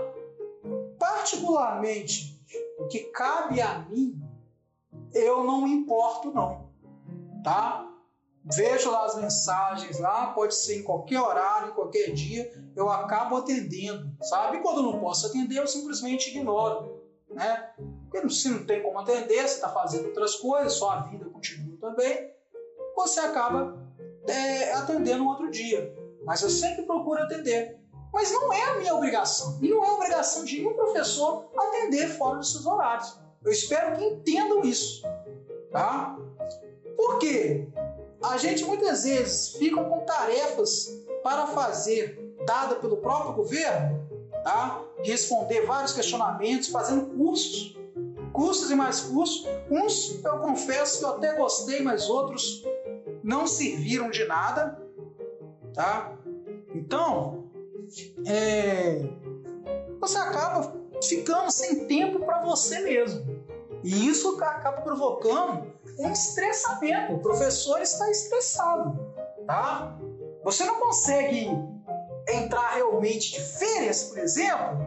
Particularmente, 0.99 2.41
o 2.79 2.87
que 2.87 3.01
cabe 3.11 3.61
a 3.61 3.81
mim, 3.81 4.21
eu 5.13 5.45
não 5.45 5.67
importo 5.67 6.31
não, 6.31 6.71
tá? 7.43 7.96
Vejo 8.55 8.91
lá 8.91 9.05
as 9.05 9.17
mensagens 9.17 9.99
lá, 9.99 10.29
pode 10.29 10.55
ser 10.55 10.79
em 10.79 10.83
qualquer 10.83 11.21
horário, 11.21 11.71
em 11.71 11.75
qualquer 11.75 12.13
dia, 12.13 12.53
eu 12.77 12.89
acabo 12.89 13.37
atendendo, 13.37 14.11
sabe? 14.23 14.59
E 14.59 14.61
quando 14.61 14.83
não 14.83 15.01
posso 15.01 15.27
atender, 15.27 15.59
eu 15.59 15.67
simplesmente 15.67 16.31
ignoro, 16.31 17.03
né? 17.31 17.71
Porque 18.09 18.29
se 18.31 18.49
não 18.49 18.65
tem 18.65 18.83
como 18.83 18.99
atender, 18.99 19.43
você 19.43 19.57
está 19.57 19.69
fazendo 19.69 20.07
outras 20.07 20.37
coisas, 20.37 20.75
só 20.75 20.91
a 20.91 21.01
vida 21.03 21.25
continua 21.27 21.77
também, 21.81 22.31
você 22.95 23.21
acaba 23.21 23.77
é, 24.27 24.73
atendendo 24.75 25.25
um 25.25 25.29
outro 25.29 25.51
dia. 25.51 25.95
Mas 26.25 26.43
eu 26.43 26.51
sempre 26.51 26.85
procuro 26.85 27.23
atender. 27.23 27.81
Mas 28.13 28.33
não 28.33 28.53
é 28.53 28.63
a 28.63 28.77
minha 28.79 28.95
obrigação, 28.95 29.59
e 29.61 29.69
não 29.69 29.85
é 29.85 29.91
obrigação 29.91 30.45
de 30.45 30.59
nenhum 30.59 30.73
professor 30.73 31.51
atender 31.57 32.09
fora 32.17 32.39
dos 32.39 32.53
seus 32.53 32.65
horários. 32.65 33.19
Eu 33.45 33.53
espero 33.53 33.97
que 33.97 34.05
entendam 34.05 34.63
isso, 34.63 35.03
tá? 35.71 36.17
Por 36.97 37.19
quê? 37.19 37.69
A 38.23 38.37
gente 38.39 38.65
muitas 38.65 39.05
vezes 39.05 39.57
fica 39.57 39.83
com 39.83 40.01
tarefas 40.01 41.03
para 41.23 41.47
fazer, 41.49 42.35
dada 42.45 42.77
pelo 42.77 42.99
próprio 42.99 43.35
governo, 43.35 44.07
tá? 44.45 44.83
responder 45.03 45.63
vários 45.63 45.93
questionamentos, 45.93 46.69
fazendo 46.69 47.07
cursos, 47.17 47.77
cursos 48.33 48.71
e 48.71 48.75
mais 48.75 49.01
cursos. 49.01 49.47
Uns 49.71 50.25
eu 50.25 50.39
confesso 50.39 50.99
que 50.99 51.05
eu 51.05 51.11
até 51.11 51.35
gostei, 51.35 51.83
mas 51.83 52.09
outros 52.09 52.65
não 53.23 53.47
serviram 53.47 54.11
de 54.11 54.25
nada, 54.25 54.81
tá? 55.75 56.17
Então, 56.75 57.45
é, 58.27 59.03
você 60.01 60.19
acaba 60.19 60.75
ficando 61.03 61.51
sem 61.51 61.87
tempo 61.87 62.21
para 62.21 62.43
você 62.43 62.81
mesmo. 62.81 63.37
E 63.83 64.09
isso 64.09 64.41
acaba 64.43 64.81
provocando 64.81 65.73
um 65.99 66.13
estressamento. 66.13 67.15
O 67.15 67.19
professor 67.21 67.81
está 67.81 68.11
estressado, 68.11 69.15
tá? 69.47 69.99
Você 70.45 70.65
não 70.65 70.81
consegue 70.81 71.51
entrar 72.29 72.75
realmente 72.75 73.33
de 73.33 73.41
férias, 73.41 74.05
por 74.05 74.19
exemplo, 74.19 74.79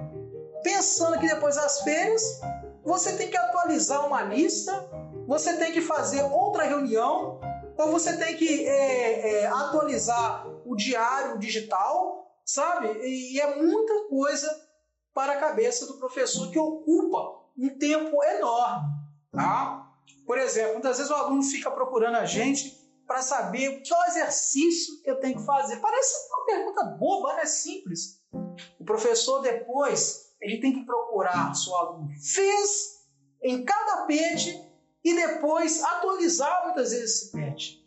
pensando 0.63 1.19
que 1.19 1.27
depois 1.27 1.55
das 1.55 1.81
férias 1.81 2.41
você 2.83 3.15
tem 3.15 3.29
que 3.29 3.37
atualizar 3.37 4.05
uma 4.05 4.23
lista, 4.23 4.89
você 5.27 5.57
tem 5.57 5.71
que 5.71 5.81
fazer 5.81 6.23
outra 6.23 6.63
reunião, 6.63 7.39
ou 7.77 7.91
você 7.91 8.17
tem 8.17 8.35
que 8.35 8.67
é, 8.67 9.43
é, 9.43 9.45
atualizar 9.47 10.47
o 10.65 10.75
diário 10.75 11.37
digital, 11.37 12.29
sabe? 12.43 12.87
E 13.01 13.39
é 13.39 13.55
muita 13.61 14.07
coisa 14.09 14.49
para 15.13 15.33
a 15.33 15.39
cabeça 15.39 15.85
do 15.85 15.97
professor 15.97 16.51
que 16.51 16.59
ocupa 16.59 17.39
um 17.57 17.69
tempo 17.77 18.23
enorme, 18.23 18.89
tá? 19.31 19.88
Por 20.29 20.37
exemplo, 20.37 20.73
muitas 20.73 20.97
vezes 20.97 21.11
o 21.11 21.15
aluno 21.15 21.41
fica 21.41 21.71
procurando 21.71 22.17
a 22.17 22.23
gente 22.23 22.79
para 23.07 23.19
saber 23.19 23.81
qual 23.89 24.05
exercício 24.05 24.93
eu 25.03 25.19
tenho 25.19 25.39
que 25.39 25.43
fazer. 25.43 25.77
Parece 25.77 26.13
uma 26.27 26.45
pergunta 26.45 26.83
boba, 26.83 27.33
né? 27.33 27.47
Simples. 27.47 28.21
O 28.79 28.85
professor 28.85 29.41
depois 29.41 30.35
ele 30.39 30.59
tem 30.61 30.71
que 30.71 30.85
procurar 30.85 31.55
se 31.55 31.67
o 31.67 31.75
aluno 31.75 32.09
fez 32.21 33.07
em 33.41 33.65
cada 33.65 34.05
page 34.05 34.63
e 35.03 35.15
depois 35.15 35.83
atualizar 35.83 36.65
muitas 36.65 36.91
vezes 36.91 37.23
esse 37.23 37.31
page. 37.31 37.83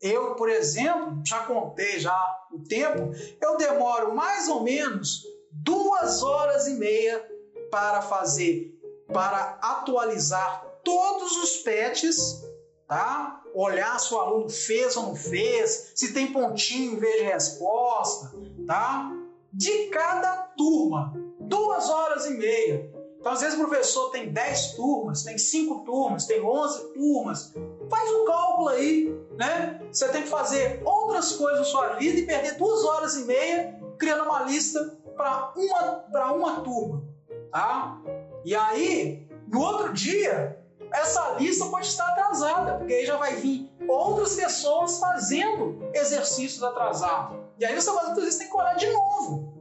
Eu, 0.00 0.36
por 0.36 0.48
exemplo, 0.48 1.20
já 1.26 1.40
contei 1.40 1.98
já 1.98 2.46
o 2.52 2.62
tempo, 2.62 3.10
eu 3.42 3.56
demoro 3.56 4.14
mais 4.14 4.46
ou 4.48 4.62
menos 4.62 5.24
duas 5.50 6.22
horas 6.22 6.68
e 6.68 6.74
meia 6.74 7.28
para 7.68 8.00
fazer, 8.00 8.78
para 9.12 9.58
atualizar 9.60 10.69
todos 10.84 11.36
os 11.36 11.56
patches, 11.58 12.44
tá? 12.86 13.42
Olhar 13.54 13.98
se 13.98 14.12
o 14.14 14.18
aluno 14.18 14.48
fez 14.48 14.96
ou 14.96 15.04
não 15.04 15.16
fez, 15.16 15.92
se 15.94 16.12
tem 16.12 16.32
pontinho 16.32 16.94
em 16.94 16.96
vez 16.96 17.16
de 17.16 17.24
resposta, 17.24 18.32
tá? 18.66 19.12
De 19.52 19.86
cada 19.86 20.36
turma, 20.56 21.12
duas 21.40 21.88
horas 21.88 22.26
e 22.26 22.34
meia. 22.34 22.90
Então, 23.18 23.32
às 23.32 23.40
vezes 23.40 23.58
o 23.58 23.66
professor 23.66 24.10
tem 24.10 24.32
10 24.32 24.72
turmas, 24.76 25.22
tem 25.24 25.36
5 25.36 25.84
turmas, 25.84 26.24
tem 26.24 26.40
11 26.40 26.94
turmas. 26.94 27.52
Faz 27.90 28.10
um 28.12 28.24
cálculo 28.24 28.68
aí, 28.70 29.14
né? 29.36 29.78
Você 29.92 30.08
tem 30.08 30.22
que 30.22 30.28
fazer 30.28 30.80
outras 30.84 31.32
coisas 31.32 31.58
na 31.58 31.64
sua 31.64 31.88
vida 31.96 32.18
e 32.18 32.26
perder 32.26 32.56
duas 32.56 32.82
horas 32.84 33.16
e 33.16 33.24
meia 33.24 33.78
criando 33.98 34.24
uma 34.24 34.44
lista 34.44 34.98
para 35.14 35.52
uma, 35.54 36.32
uma 36.32 36.60
turma, 36.62 37.04
tá? 37.52 38.00
E 38.42 38.54
aí, 38.54 39.28
no 39.46 39.60
outro 39.60 39.92
dia, 39.92 40.59
essa 40.92 41.36
lista 41.38 41.66
pode 41.66 41.86
estar 41.86 42.06
atrasada, 42.08 42.74
porque 42.74 42.92
aí 42.92 43.06
já 43.06 43.16
vai 43.16 43.36
vir 43.36 43.70
outras 43.88 44.34
pessoas 44.34 44.98
fazendo 44.98 45.90
exercícios 45.94 46.62
atrasados. 46.62 47.38
E 47.58 47.64
aí 47.64 47.74
você 47.74 47.90
muitas 47.90 48.16
vezes 48.16 48.38
tem 48.38 48.48
que 48.48 48.56
olhar 48.56 48.74
de 48.74 48.90
novo 48.90 49.54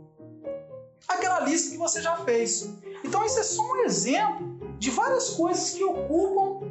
aquela 1.08 1.42
lista 1.42 1.72
que 1.72 1.78
você 1.78 2.02
já 2.02 2.16
fez. 2.18 2.74
Então 3.04 3.24
esse 3.26 3.40
é 3.40 3.44
só 3.44 3.62
um 3.62 3.78
exemplo 3.78 4.60
de 4.78 4.92
várias 4.92 5.32
coisas 5.32 5.72
que 5.72 5.84
ocupam 5.84 6.62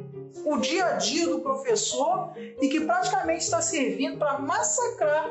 o 0.45 0.57
dia 0.57 0.85
a 0.85 0.91
dia 0.93 1.27
do 1.27 1.41
professor 1.41 2.31
e 2.37 2.69
que 2.69 2.81
praticamente 2.81 3.43
está 3.43 3.61
servindo 3.61 4.17
para 4.17 4.39
massacrar 4.39 5.29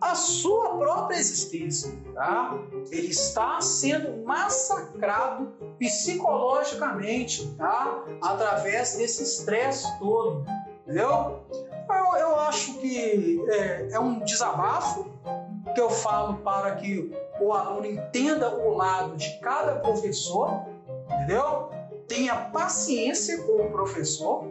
a 0.00 0.14
sua 0.14 0.76
própria 0.76 1.16
existência, 1.16 1.90
tá? 2.14 2.58
Ele 2.90 3.08
está 3.08 3.60
sendo 3.60 4.22
massacrado 4.24 5.52
psicologicamente, 5.84 7.46
tá? 7.56 8.04
Através 8.22 8.96
desse 8.96 9.22
estresse 9.22 9.86
todo, 9.98 10.44
entendeu? 10.82 11.44
Eu, 11.88 12.18
eu 12.18 12.36
acho 12.40 12.74
que 12.78 13.44
é, 13.50 13.90
é 13.92 14.00
um 14.00 14.20
desabafo 14.20 15.12
que 15.74 15.80
eu 15.80 15.90
falo 15.90 16.38
para 16.38 16.76
que 16.76 17.12
o 17.40 17.52
aluno 17.52 17.86
entenda 17.86 18.54
o 18.56 18.74
lado 18.74 19.16
de 19.16 19.38
cada 19.40 19.76
professor, 19.76 20.66
entendeu? 21.06 21.70
Tenha 22.08 22.36
paciência 22.50 23.42
com 23.42 23.66
o 23.66 23.70
professor, 23.70 24.46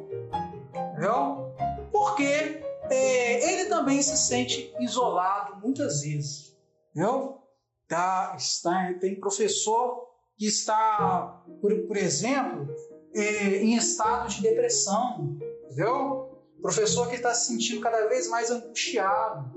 entendeu? 0.92 1.52
Porque 1.92 2.62
é, 2.90 3.52
ele 3.52 3.70
também 3.70 4.02
se 4.02 4.18
sente 4.18 4.74
isolado 4.80 5.58
muitas 5.62 6.02
vezes, 6.02 6.56
entendeu? 6.92 7.40
Tá, 7.88 8.36
está, 8.38 8.94
tem 9.00 9.20
professor 9.20 10.13
que 10.38 10.48
está, 10.48 11.44
por, 11.62 11.74
por 11.88 11.98
exemplo, 11.98 12.68
é, 13.14 13.58
em 13.58 13.76
estado 13.76 14.30
de 14.30 14.42
depressão, 14.42 15.38
entendeu? 15.66 16.32
Professor 16.62 17.10
que 17.10 17.16
está 17.16 17.34
se 17.34 17.48
sentindo 17.48 17.82
cada 17.82 18.08
vez 18.08 18.28
mais 18.30 18.50
angustiado, 18.50 19.52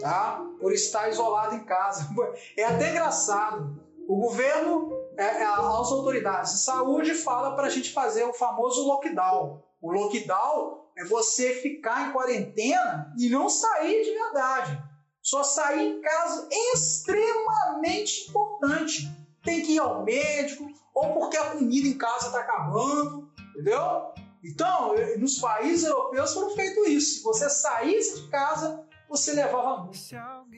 tá? 0.00 0.44
Por 0.60 0.72
estar 0.72 1.08
isolado 1.08 1.54
em 1.54 1.64
casa. 1.64 2.08
É 2.56 2.64
até 2.64 2.90
engraçado. 2.90 3.80
O 4.08 4.16
governo, 4.16 4.92
é, 5.16 5.22
é, 5.22 5.44
as 5.44 5.92
autoridades 5.92 6.52
de 6.52 6.58
saúde 6.64 7.14
fala 7.14 7.54
para 7.54 7.66
a 7.66 7.70
gente 7.70 7.92
fazer 7.92 8.24
o 8.24 8.32
famoso 8.32 8.84
lockdown. 8.86 9.62
O 9.80 9.92
lockdown 9.92 10.84
é 10.96 11.04
você 11.04 11.54
ficar 11.54 12.08
em 12.08 12.12
quarentena 12.12 13.14
e 13.16 13.28
não 13.28 13.48
sair 13.48 14.02
de 14.02 14.10
verdade. 14.10 14.82
Só 15.22 15.44
sair 15.44 15.90
em 15.90 16.00
caso 16.00 16.48
extremamente 16.50 18.28
importante. 18.28 19.19
Tem 19.42 19.62
que 19.62 19.72
ir 19.72 19.78
ao 19.78 20.04
médico, 20.04 20.66
ou 20.94 21.14
porque 21.14 21.36
a 21.36 21.50
comida 21.50 21.88
em 21.88 21.96
casa 21.96 22.26
está 22.26 22.40
acabando, 22.40 23.30
entendeu? 23.52 24.12
Então, 24.42 24.94
nos 25.18 25.38
países 25.38 25.84
europeus 25.84 26.32
foram 26.32 26.50
feito 26.54 26.84
isso. 26.86 27.18
Se 27.18 27.22
você 27.22 27.48
saísse 27.50 28.22
de 28.22 28.28
casa, 28.28 28.84
você 29.08 29.32
levava 29.32 29.82
multa. 29.82 29.98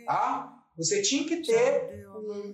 Tá? 0.06 0.58
Você 0.76 1.02
tinha 1.02 1.24
que 1.24 1.42
ter 1.42 2.06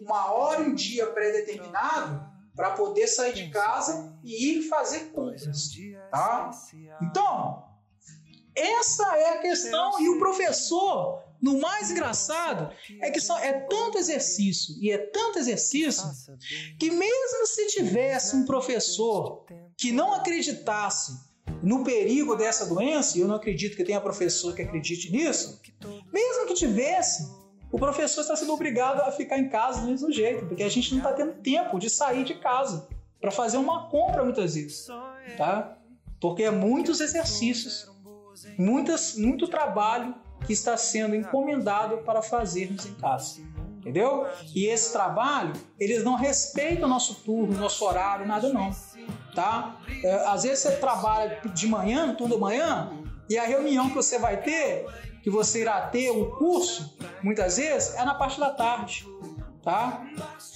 uma 0.02 0.32
hora 0.32 0.62
e 0.62 0.70
um 0.70 0.74
dia 0.74 1.06
pré-determinado 1.06 2.28
para 2.56 2.72
poder 2.72 3.06
sair 3.06 3.34
de 3.34 3.50
casa 3.50 4.18
e 4.24 4.52
ir 4.58 4.62
fazer 4.68 5.10
compras. 5.12 5.70
Tá? 6.10 6.50
Então, 7.02 7.64
essa 8.54 9.16
é 9.16 9.34
a 9.34 9.38
questão. 9.40 10.00
E 10.00 10.08
o 10.08 10.18
professor, 10.18 11.22
no 11.40 11.60
mais 11.60 11.90
engraçado, 11.90 12.74
é 13.00 13.10
que 13.10 13.20
só, 13.20 13.38
é 13.38 13.52
tanto 13.52 13.98
exercício 13.98 14.74
e 14.80 14.90
é 14.90 14.98
tanto 14.98 15.38
exercício 15.38 16.04
que, 16.78 16.90
mesmo 16.90 17.46
se 17.46 17.66
tivesse 17.68 18.34
um 18.34 18.44
professor 18.44 19.44
que 19.76 19.92
não 19.92 20.12
acreditasse 20.12 21.28
no 21.62 21.84
perigo 21.84 22.36
dessa 22.36 22.66
doença, 22.66 23.16
e 23.16 23.20
eu 23.20 23.28
não 23.28 23.36
acredito 23.36 23.76
que 23.76 23.84
tenha 23.84 24.00
professor 24.00 24.54
que 24.54 24.62
acredite 24.62 25.10
nisso, 25.10 25.60
mesmo 26.12 26.46
que 26.46 26.54
tivesse, 26.54 27.26
o 27.70 27.78
professor 27.78 28.20
está 28.22 28.36
sendo 28.36 28.52
obrigado 28.52 29.00
a 29.00 29.12
ficar 29.12 29.38
em 29.38 29.48
casa 29.48 29.80
do 29.80 29.86
mesmo 29.88 30.12
jeito, 30.12 30.46
porque 30.46 30.62
a 30.62 30.68
gente 30.68 30.90
não 30.90 30.98
está 30.98 31.12
tendo 31.12 31.34
tempo 31.40 31.78
de 31.78 31.88
sair 31.88 32.24
de 32.24 32.34
casa 32.34 32.88
para 33.20 33.30
fazer 33.30 33.56
uma 33.56 33.88
compra 33.88 34.24
muitas 34.24 34.54
vezes, 34.54 34.86
tá? 35.36 35.78
Porque 36.20 36.42
é 36.42 36.50
muitos 36.50 37.00
exercícios, 37.00 37.90
muitas, 38.58 39.16
muito 39.16 39.46
trabalho 39.48 40.14
que 40.46 40.52
está 40.52 40.76
sendo 40.76 41.14
encomendado 41.14 41.98
para 41.98 42.22
fazermos 42.22 42.86
em 42.86 42.94
casa. 42.94 43.40
Entendeu? 43.78 44.26
E 44.54 44.66
esse 44.66 44.92
trabalho, 44.92 45.52
eles 45.78 46.04
não 46.04 46.14
respeitam 46.14 46.86
o 46.86 46.88
nosso 46.88 47.14
turno, 47.16 47.56
nosso 47.56 47.84
horário, 47.84 48.26
nada 48.26 48.52
não. 48.52 48.70
Tá? 49.34 49.80
É, 50.02 50.14
às 50.26 50.42
vezes 50.42 50.60
você 50.60 50.76
trabalha 50.76 51.40
de 51.54 51.66
manhã, 51.66 52.06
no 52.06 52.14
turno 52.14 52.34
da 52.34 52.40
manhã, 52.40 52.90
e 53.30 53.38
a 53.38 53.44
reunião 53.44 53.88
que 53.88 53.94
você 53.94 54.18
vai 54.18 54.42
ter, 54.42 54.86
que 55.22 55.30
você 55.30 55.60
irá 55.62 55.80
ter 55.82 56.10
um 56.10 56.30
curso, 56.30 56.96
muitas 57.22 57.56
vezes, 57.56 57.94
é 57.94 58.04
na 58.04 58.14
parte 58.14 58.40
da 58.40 58.50
tarde. 58.50 59.06
Tá? 59.62 60.04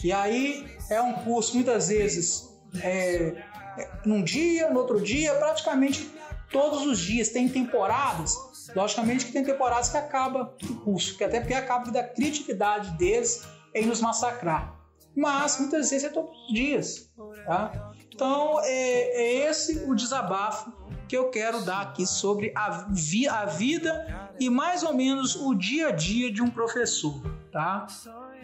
E 0.02 0.12
aí 0.12 0.66
é 0.90 1.00
um 1.00 1.12
curso, 1.12 1.54
muitas 1.54 1.88
vezes, 1.88 2.50
é, 2.82 3.44
é 3.78 3.90
num 4.04 4.22
dia, 4.22 4.70
no 4.70 4.80
outro 4.80 5.00
dia, 5.00 5.34
praticamente 5.34 6.10
todos 6.50 6.86
os 6.86 6.98
dias. 6.98 7.28
Tem 7.28 7.48
temporadas, 7.48 8.36
logicamente 8.74 9.26
que 9.26 9.32
tem 9.32 9.44
temporadas 9.44 9.88
que 9.88 9.96
acaba 9.96 10.54
o 10.68 10.74
curso, 10.76 11.16
que 11.16 11.24
até 11.24 11.40
porque 11.40 11.54
acaba 11.54 11.90
da 11.90 12.04
criatividade 12.04 12.90
deles 12.96 13.42
em 13.74 13.86
nos 13.86 14.00
massacrar. 14.00 14.78
Mas 15.14 15.58
muitas 15.58 15.90
vezes 15.90 16.04
é 16.04 16.08
todos 16.08 16.30
os 16.30 16.54
dias. 16.54 17.10
Tá? 17.46 17.92
Então 18.12 18.60
é, 18.62 19.44
é 19.44 19.50
esse 19.50 19.84
o 19.86 19.94
desabafo 19.94 20.72
que 21.08 21.16
eu 21.16 21.28
quero 21.28 21.62
dar 21.62 21.82
aqui 21.82 22.06
sobre 22.06 22.52
a, 22.56 22.86
vi, 22.90 23.28
a 23.28 23.44
vida 23.44 24.32
e 24.40 24.48
mais 24.48 24.82
ou 24.82 24.94
menos 24.94 25.36
o 25.36 25.54
dia 25.54 25.88
a 25.88 25.90
dia 25.90 26.32
de 26.32 26.40
um 26.40 26.48
professor, 26.48 27.20
tá? 27.52 27.86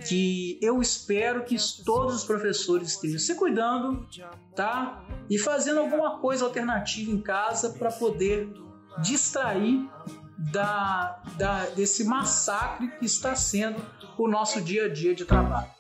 Que 0.07 0.59
eu 0.61 0.83
espero 0.83 1.45
que 1.45 1.57
todos 1.83 2.15
os 2.15 2.25
professores 2.25 2.91
estejam 2.91 3.19
se 3.19 3.35
cuidando, 3.37 4.07
tá? 4.55 5.03
E 5.31 5.39
fazendo 5.39 5.81
alguma 5.81 6.19
coisa 6.19 6.45
alternativa 6.45 7.11
em 7.11 7.23
casa 7.23 7.71
para 7.71 7.91
poder 7.91 8.53
distrair 9.03 9.89
da, 10.39 11.21
da, 11.37 11.67
desse 11.67 12.05
massacre 12.05 12.89
que 12.99 13.05
está 13.05 13.35
sendo 13.35 13.81
o 14.17 14.29
nosso 14.29 14.61
dia 14.61 14.87
a 14.87 14.89
dia 14.89 15.15
de 15.15 15.25
trabalho. 15.25 15.71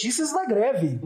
Notícias 0.00 0.32
da 0.32 0.46
greve. 0.46 0.98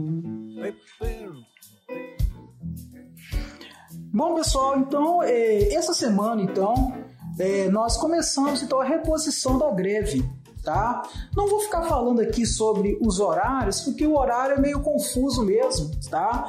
Bom, 4.13 4.37
pessoal, 4.37 4.79
então, 4.79 5.21
eh, 5.21 5.75
essa 5.75 5.93
semana, 5.93 6.41
então, 6.41 6.95
eh, 7.41 7.69
nós 7.71 7.97
começamos 7.97 8.63
então 8.63 8.81
a 8.81 8.85
reposição 8.85 9.59
da 9.59 9.69
greve, 9.73 10.23
tá? 10.65 11.03
Não 11.37 11.47
vou 11.49 11.61
ficar 11.61 11.83
falando 11.83 12.21
aqui 12.21 12.47
sobre 12.47 12.99
os 13.01 13.21
horários, 13.21 13.81
porque 13.83 14.07
o 14.07 14.17
horário 14.19 14.57
é 14.57 14.61
meio 14.61 14.81
confuso 14.81 15.45
mesmo, 15.45 15.91
tá? 16.11 16.49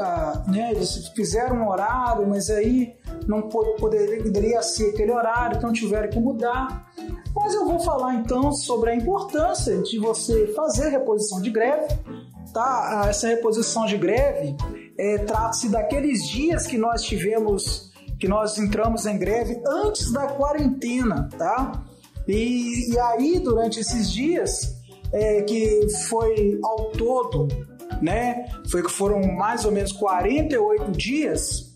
A- 0.00 0.44
né, 0.48 0.72
eles 0.72 1.08
fizeram 1.14 1.56
um 1.56 1.68
horário, 1.68 2.26
mas 2.28 2.50
aí 2.50 2.94
não 3.26 3.42
po- 3.42 3.74
poderia, 3.78 4.22
poderia 4.22 4.62
ser 4.62 4.90
aquele 4.90 5.12
horário, 5.12 5.56
então 5.56 5.72
tiveram 5.72 6.08
que 6.08 6.18
mudar. 6.20 6.86
Mas 7.34 7.54
eu 7.54 7.66
vou 7.66 7.78
falar 7.80 8.14
então 8.14 8.52
sobre 8.52 8.90
a 8.90 8.94
importância 8.96 9.80
de 9.82 9.98
você 9.98 10.48
fazer 10.54 10.88
reposição 10.90 11.40
de 11.40 11.50
greve, 11.50 11.94
tá? 12.52 13.02
Ah, 13.02 13.06
Essa 13.08 13.28
reposição 13.28 13.86
de 13.86 13.96
greve 13.96 14.56
é, 14.98 15.18
trata-se 15.18 15.68
daqueles 15.68 16.26
dias 16.26 16.66
que 16.66 16.78
nós 16.78 17.02
tivemos, 17.02 17.92
que 18.18 18.26
nós 18.26 18.56
entramos 18.58 19.04
em 19.06 19.18
greve 19.18 19.60
antes 19.66 20.10
da 20.12 20.26
quarentena, 20.28 21.28
tá? 21.36 21.84
E, 22.26 22.92
e 22.92 22.98
aí, 22.98 23.38
durante 23.38 23.80
esses 23.80 24.10
dias, 24.10 24.76
é, 25.12 25.42
que 25.42 25.88
foi 26.08 26.58
ao 26.62 26.90
todo, 26.92 27.48
né? 28.02 28.46
Foi 28.70 28.82
que 28.82 28.90
foram 28.90 29.22
mais 29.22 29.64
ou 29.64 29.72
menos 29.72 29.92
48 29.92 30.90
dias, 30.92 31.66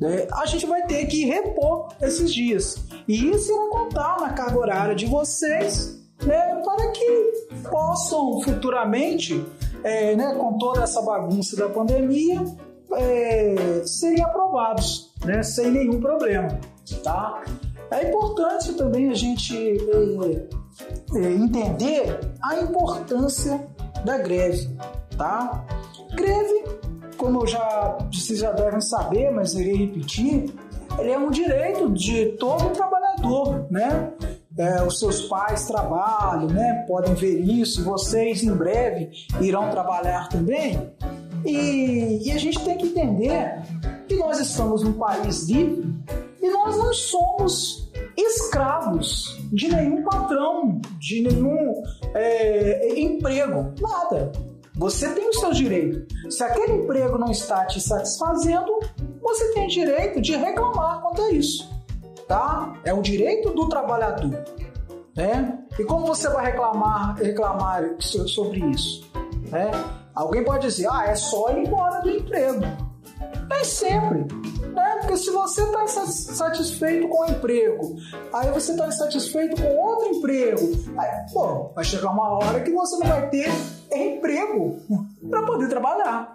né, 0.00 0.26
a 0.32 0.46
gente 0.46 0.64
vai 0.66 0.82
ter 0.86 1.06
que 1.06 1.24
repor 1.24 1.88
esses 2.00 2.32
dias. 2.32 2.76
E 3.06 3.30
isso 3.30 3.52
irá 3.52 3.68
contar 3.68 4.20
na 4.20 4.32
carga 4.32 4.58
horária 4.58 4.94
de 4.94 5.06
vocês, 5.06 5.98
né, 6.24 6.62
para 6.64 6.90
que 6.92 7.32
possam 7.68 8.40
futuramente, 8.42 9.44
é, 9.82 10.14
né, 10.14 10.34
com 10.34 10.56
toda 10.58 10.82
essa 10.82 11.02
bagunça 11.02 11.56
da 11.56 11.68
pandemia, 11.68 12.44
é, 12.92 13.82
serem 13.84 14.22
aprovados, 14.22 15.12
né, 15.24 15.42
sem 15.42 15.70
nenhum 15.70 16.00
problema. 16.00 16.58
Tá? 17.02 17.42
É 17.90 18.08
importante 18.08 18.74
também 18.74 19.10
a 19.10 19.14
gente 19.14 19.56
é, 19.56 21.18
é, 21.18 21.32
entender 21.32 22.20
a 22.42 22.56
importância 22.56 23.66
da 24.04 24.18
greve. 24.18 24.68
Tá? 25.16 25.64
Greve 26.14 26.78
como 27.18 27.46
já, 27.46 27.98
vocês 28.12 28.38
já 28.38 28.52
devem 28.52 28.80
saber, 28.80 29.30
mas 29.30 29.52
irei 29.54 29.74
repetir, 29.74 30.54
ele 30.98 31.10
é 31.10 31.18
um 31.18 31.30
direito 31.30 31.90
de 31.90 32.26
todo 32.38 32.70
trabalhador, 32.70 33.66
né? 33.70 34.12
É, 34.56 34.82
os 34.82 34.98
seus 34.98 35.22
pais 35.22 35.66
trabalham, 35.66 36.46
né? 36.46 36.84
Podem 36.88 37.14
ver 37.14 37.40
isso, 37.40 37.84
vocês 37.84 38.42
em 38.42 38.52
breve 38.52 39.10
irão 39.40 39.70
trabalhar 39.70 40.28
também. 40.28 40.92
E, 41.44 42.26
e 42.26 42.32
a 42.32 42.38
gente 42.38 42.58
tem 42.64 42.76
que 42.76 42.86
entender 42.86 43.60
que 44.08 44.16
nós 44.16 44.40
estamos 44.40 44.82
num 44.82 44.94
país 44.94 45.48
livre 45.48 45.94
e 46.40 46.50
nós 46.50 46.76
não 46.76 46.92
somos 46.92 47.90
escravos 48.16 49.38
de 49.52 49.68
nenhum 49.68 50.02
patrão, 50.04 50.80
de 50.98 51.22
nenhum 51.22 51.82
é, 52.14 52.98
emprego, 52.98 53.72
nada. 53.80 54.32
Você 54.74 55.08
tem 55.12 55.28
o 55.28 55.32
seu 55.34 55.52
direito. 55.52 56.06
Se 56.30 56.42
aquele 56.42 56.74
emprego 56.84 57.18
não 57.18 57.30
está 57.30 57.64
te 57.66 57.80
satisfazendo, 57.80 58.78
você 59.20 59.52
tem 59.52 59.66
direito 59.66 60.20
de 60.20 60.36
reclamar 60.36 61.00
quanto 61.02 61.22
a 61.22 61.30
isso. 61.32 61.68
Tá? 62.28 62.74
É 62.84 62.92
o 62.94 63.02
direito 63.02 63.50
do 63.50 63.68
trabalhador. 63.68 64.44
Né? 65.16 65.58
E 65.76 65.84
como 65.84 66.06
você 66.06 66.28
vai 66.28 66.46
reclamar, 66.46 67.16
reclamar 67.16 67.96
so- 67.98 68.28
sobre 68.28 68.60
isso? 68.70 69.10
Né? 69.50 69.70
Alguém 70.14 70.44
pode 70.44 70.66
dizer, 70.66 70.86
ah, 70.90 71.06
é 71.06 71.14
só 71.16 71.50
ir 71.50 71.66
embora 71.66 72.00
do 72.00 72.10
emprego. 72.10 72.60
Nem 73.50 73.64
sempre. 73.64 74.26
Né? 74.78 74.96
Porque 75.00 75.16
se 75.16 75.30
você 75.30 75.62
está 75.62 75.84
insatisfeito 75.84 77.08
com 77.08 77.20
o 77.20 77.26
emprego, 77.26 77.96
aí 78.32 78.50
você 78.50 78.72
está 78.72 78.86
insatisfeito 78.86 79.60
com 79.60 79.76
outro 79.76 80.08
emprego, 80.14 80.70
aí, 80.96 81.32
pô, 81.32 81.72
vai 81.74 81.84
chegar 81.84 82.10
uma 82.10 82.30
hora 82.38 82.60
que 82.60 82.70
você 82.70 82.96
não 82.96 83.06
vai 83.06 83.28
ter 83.28 83.50
emprego 83.92 84.78
para 85.28 85.42
poder 85.42 85.68
trabalhar. 85.68 86.34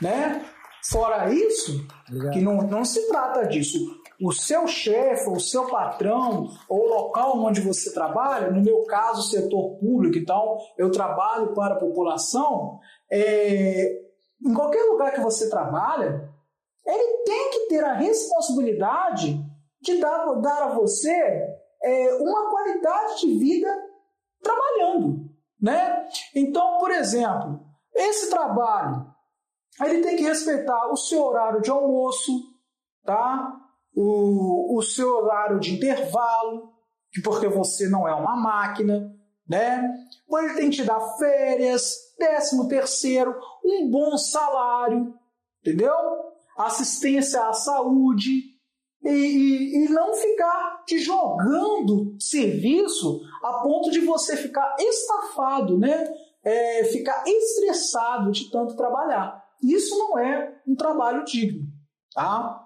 Né? 0.00 0.44
Fora 0.90 1.32
isso, 1.32 1.84
que 2.32 2.40
não, 2.40 2.62
não 2.62 2.84
se 2.84 3.08
trata 3.08 3.46
disso. 3.46 3.78
O 4.20 4.32
seu 4.32 4.66
chefe, 4.68 5.28
o 5.28 5.40
seu 5.40 5.66
patrão, 5.66 6.48
ou 6.68 6.86
o 6.86 6.88
local 6.88 7.38
onde 7.38 7.60
você 7.60 7.92
trabalha, 7.92 8.50
no 8.50 8.62
meu 8.62 8.84
caso, 8.84 9.28
setor 9.28 9.76
público, 9.78 10.18
então 10.18 10.58
eu 10.78 10.90
trabalho 10.90 11.54
para 11.54 11.74
a 11.74 11.78
população, 11.78 12.78
é, 13.10 14.00
em 14.44 14.54
qualquer 14.54 14.82
lugar 14.84 15.12
que 15.12 15.20
você 15.20 15.48
trabalha, 15.50 16.31
ele 16.86 17.24
tem 17.24 17.50
que 17.50 17.68
ter 17.68 17.84
a 17.84 17.94
responsabilidade 17.94 19.38
de 19.80 20.00
dar, 20.00 20.34
dar 20.40 20.62
a 20.64 20.74
você 20.74 21.10
é, 21.82 22.14
uma 22.14 22.50
qualidade 22.50 23.20
de 23.20 23.38
vida 23.38 23.68
trabalhando, 24.42 25.30
né? 25.60 26.08
Então, 26.34 26.78
por 26.78 26.90
exemplo, 26.90 27.60
esse 27.94 28.30
trabalho, 28.30 29.06
ele 29.80 30.00
tem 30.00 30.16
que 30.16 30.22
respeitar 30.22 30.90
o 30.90 30.96
seu 30.96 31.22
horário 31.22 31.60
de 31.60 31.70
almoço, 31.70 32.32
tá? 33.04 33.56
O, 33.94 34.78
o 34.78 34.82
seu 34.82 35.08
horário 35.08 35.60
de 35.60 35.74
intervalo, 35.74 36.72
porque 37.22 37.48
você 37.48 37.88
não 37.88 38.08
é 38.08 38.14
uma 38.14 38.36
máquina, 38.36 39.12
né? 39.48 39.88
Ele 40.30 40.54
tem 40.54 40.70
que 40.70 40.76
te 40.76 40.84
dar 40.84 41.00
férias, 41.18 41.94
décimo 42.18 42.68
terceiro, 42.68 43.38
um 43.64 43.90
bom 43.90 44.16
salário, 44.16 45.14
entendeu? 45.60 45.92
Assistência 46.56 47.48
à 47.48 47.52
saúde 47.52 48.30
e, 49.04 49.10
e, 49.10 49.84
e 49.84 49.88
não 49.88 50.14
ficar 50.14 50.82
te 50.86 50.98
jogando 50.98 52.16
serviço 52.18 53.20
a 53.42 53.54
ponto 53.54 53.90
de 53.90 54.00
você 54.00 54.36
ficar 54.36 54.76
estafado, 54.78 55.78
né? 55.78 56.12
É, 56.44 56.84
ficar 56.84 57.22
estressado 57.26 58.32
de 58.32 58.50
tanto 58.50 58.76
trabalhar. 58.76 59.42
Isso 59.62 59.96
não 59.96 60.18
é 60.18 60.60
um 60.66 60.74
trabalho 60.74 61.24
digno, 61.24 61.66
tá? 62.12 62.60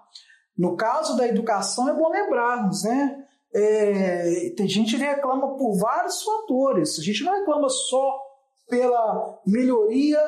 No 0.57 0.75
caso 0.75 1.15
da 1.15 1.27
educação, 1.27 1.87
é 1.87 1.93
bom 1.93 2.09
lembrarmos, 2.09 2.83
né? 2.83 3.23
É, 3.53 4.53
tem 4.57 4.67
gente 4.67 4.97
que 4.97 5.03
reclama 5.03 5.55
por 5.55 5.77
vários 5.77 6.23
fatores. 6.23 6.97
A 6.99 7.03
gente 7.03 7.23
não 7.23 7.33
reclama 7.33 7.69
só 7.69 8.19
pela 8.67 9.39
melhoria 9.45 10.19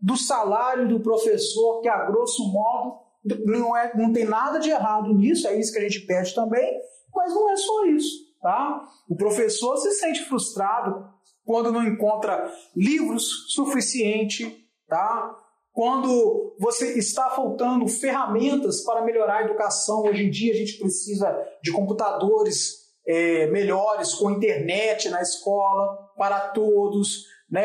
do 0.00 0.16
salário 0.16 0.86
do 0.88 1.00
professor, 1.00 1.80
que 1.80 1.88
a 1.88 2.04
grosso 2.04 2.50
modo 2.52 3.07
não, 3.44 3.76
é, 3.76 3.92
não 3.94 4.12
tem 4.12 4.24
nada 4.24 4.58
de 4.58 4.70
errado 4.70 5.14
nisso, 5.14 5.46
é 5.46 5.58
isso 5.58 5.72
que 5.72 5.78
a 5.78 5.82
gente 5.82 6.00
pede 6.06 6.34
também, 6.34 6.80
mas 7.14 7.34
não 7.34 7.50
é 7.50 7.56
só 7.56 7.86
isso. 7.86 8.28
Tá? 8.40 8.84
O 9.08 9.16
professor 9.16 9.76
se 9.78 9.90
sente 9.92 10.24
frustrado 10.24 11.04
quando 11.44 11.72
não 11.72 11.82
encontra 11.84 12.52
livros 12.76 13.52
suficiente, 13.52 14.64
tá? 14.86 15.34
quando 15.72 16.56
você 16.58 16.98
está 16.98 17.30
faltando 17.30 17.86
ferramentas 17.86 18.82
para 18.84 19.04
melhorar 19.04 19.38
a 19.38 19.44
educação. 19.44 20.02
Hoje 20.02 20.24
em 20.24 20.30
dia 20.30 20.52
a 20.52 20.56
gente 20.56 20.78
precisa 20.78 21.36
de 21.62 21.72
computadores 21.72 22.88
é, 23.06 23.46
melhores, 23.46 24.14
com 24.14 24.30
internet 24.30 25.08
na 25.08 25.22
escola 25.22 25.96
para 26.16 26.40
todos. 26.50 27.24
Né? 27.50 27.62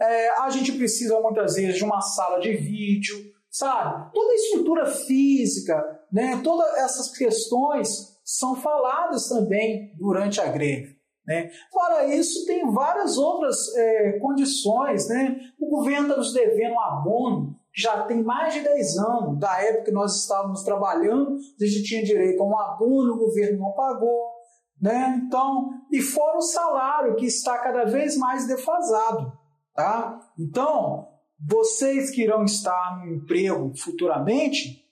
É, 0.00 0.40
a 0.40 0.50
gente 0.50 0.72
precisa 0.72 1.18
muitas 1.20 1.56
vezes 1.56 1.76
de 1.76 1.84
uma 1.84 2.00
sala 2.00 2.38
de 2.38 2.52
vídeo, 2.52 3.16
sabe? 3.54 4.10
Toda 4.12 4.32
a 4.32 4.34
estrutura 4.34 4.86
física, 4.86 6.00
né? 6.12 6.40
todas 6.42 6.66
essas 6.78 7.16
questões 7.16 8.18
são 8.24 8.56
faladas 8.56 9.28
também 9.28 9.94
durante 9.96 10.40
a 10.40 10.46
greve. 10.46 10.96
Né? 11.24 11.50
Fora 11.72 12.04
isso, 12.12 12.44
tem 12.46 12.68
várias 12.72 13.16
outras 13.16 13.56
é, 13.76 14.18
condições. 14.18 15.08
Né? 15.08 15.38
O 15.60 15.68
governo 15.68 16.08
está 16.08 16.16
nos 16.16 16.32
devendo 16.32 16.74
um 16.74 16.80
abono, 16.80 17.56
já 17.72 18.02
tem 18.02 18.24
mais 18.24 18.54
de 18.54 18.60
10 18.60 18.98
anos, 18.98 19.38
da 19.38 19.62
época 19.62 19.84
que 19.84 19.92
nós 19.92 20.20
estávamos 20.20 20.64
trabalhando, 20.64 21.36
a 21.60 21.64
gente 21.64 21.84
tinha 21.84 22.04
direito 22.04 22.42
a 22.42 22.46
um 22.46 22.58
abono, 22.58 23.14
o 23.14 23.18
governo 23.18 23.60
não 23.60 23.72
pagou. 23.72 24.32
Né? 24.82 25.22
Então, 25.24 25.70
e 25.92 26.00
fora 26.02 26.38
o 26.38 26.42
salário 26.42 27.14
que 27.14 27.26
está 27.26 27.56
cada 27.58 27.84
vez 27.84 28.16
mais 28.16 28.48
defasado. 28.48 29.32
Tá? 29.74 30.20
Então, 30.38 31.13
vocês 31.38 32.10
que 32.10 32.22
irão 32.22 32.44
estar 32.44 32.98
no 32.98 33.14
emprego 33.14 33.72
futuramente, 33.76 34.84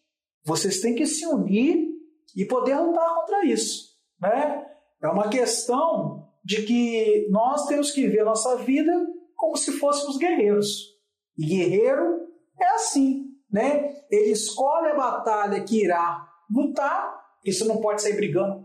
vocês 0.44 0.80
têm 0.80 0.94
que 0.94 1.06
se 1.06 1.26
unir 1.26 1.88
e 2.36 2.44
poder 2.44 2.76
lutar 2.76 3.14
contra 3.14 3.44
isso. 3.44 3.92
Né? 4.20 4.66
É 5.02 5.08
uma 5.08 5.28
questão 5.28 6.28
de 6.44 6.62
que 6.62 7.28
nós 7.30 7.66
temos 7.66 7.90
que 7.92 8.08
ver 8.08 8.20
a 8.20 8.26
nossa 8.26 8.56
vida 8.56 8.92
como 9.36 9.56
se 9.56 9.72
fôssemos 9.72 10.16
guerreiros. 10.16 10.92
E 11.36 11.46
guerreiro 11.46 12.28
é 12.60 12.74
assim, 12.74 13.26
né? 13.50 13.96
Ele 14.10 14.30
escolhe 14.30 14.88
a 14.88 14.94
batalha 14.94 15.62
que 15.62 15.84
irá 15.84 16.28
lutar, 16.50 17.20
você 17.44 17.64
não 17.64 17.80
pode 17.80 18.02
sair 18.02 18.14
brigando 18.14 18.64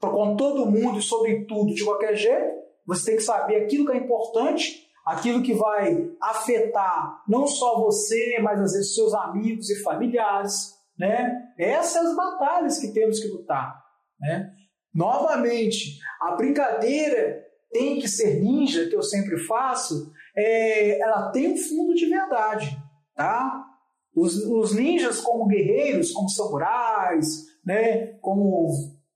com 0.00 0.36
todo 0.36 0.70
mundo 0.70 0.98
e 0.98 1.02
sobre 1.02 1.44
tudo 1.46 1.74
de 1.74 1.84
qualquer 1.84 2.14
jeito. 2.14 2.58
Você 2.86 3.06
tem 3.06 3.16
que 3.16 3.22
saber 3.22 3.56
aquilo 3.56 3.86
que 3.86 3.92
é 3.92 3.96
importante, 3.96 4.87
aquilo 5.04 5.42
que 5.42 5.54
vai 5.54 6.10
afetar 6.20 7.22
não 7.28 7.46
só 7.46 7.80
você, 7.80 8.38
mas 8.42 8.60
às 8.60 8.72
vezes 8.72 8.94
seus 8.94 9.14
amigos 9.14 9.70
e 9.70 9.82
familiares, 9.82 10.74
né? 10.98 11.34
Essas 11.58 12.06
as 12.06 12.16
batalhas 12.16 12.78
que 12.78 12.92
temos 12.92 13.20
que 13.20 13.28
lutar, 13.28 13.82
né? 14.20 14.50
Novamente, 14.94 15.98
a 16.20 16.32
brincadeira 16.32 17.44
tem 17.70 18.00
que 18.00 18.08
ser 18.08 18.40
ninja, 18.40 18.88
que 18.88 18.96
eu 18.96 19.02
sempre 19.02 19.38
faço, 19.38 20.10
é, 20.36 21.00
ela 21.00 21.30
tem 21.30 21.52
um 21.52 21.56
fundo 21.56 21.94
de 21.94 22.06
verdade, 22.06 22.76
tá? 23.14 23.64
Os, 24.14 24.36
os 24.44 24.74
ninjas 24.74 25.20
como 25.20 25.46
guerreiros, 25.46 26.10
como 26.12 26.28
samurais, 26.28 27.44
né, 27.64 28.14
como 28.20 28.68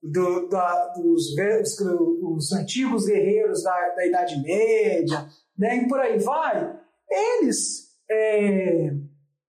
do, 0.03 0.49
da, 0.49 0.89
dos, 0.95 1.35
os, 1.37 1.81
os, 2.23 2.53
antigos 2.53 3.07
guerreiros 3.07 3.63
da, 3.63 3.95
da 3.97 4.07
Idade 4.07 4.41
Média, 4.43 5.27
né, 5.57 5.77
e 5.77 5.89
por 5.89 6.01
aí 6.01 6.19
vai, 6.19 6.79
eles 7.11 7.93
é, 8.11 8.91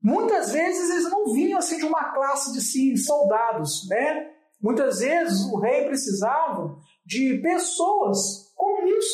muitas 0.02 0.52
vezes 0.52 0.90
eles 0.90 1.10
não 1.10 1.34
vinham 1.34 1.60
assim 1.60 1.78
de 1.78 1.86
uma 1.86 2.14
classe 2.14 2.52
de 2.54 2.62
sim, 2.62 2.96
soldados, 2.96 3.88
né? 3.90 4.30
Muitas 4.62 5.00
vezes 5.00 5.46
o 5.52 5.58
rei 5.58 5.86
precisava 5.86 6.78
de 7.06 7.38
pessoas 7.40 8.54
comuns 8.56 9.06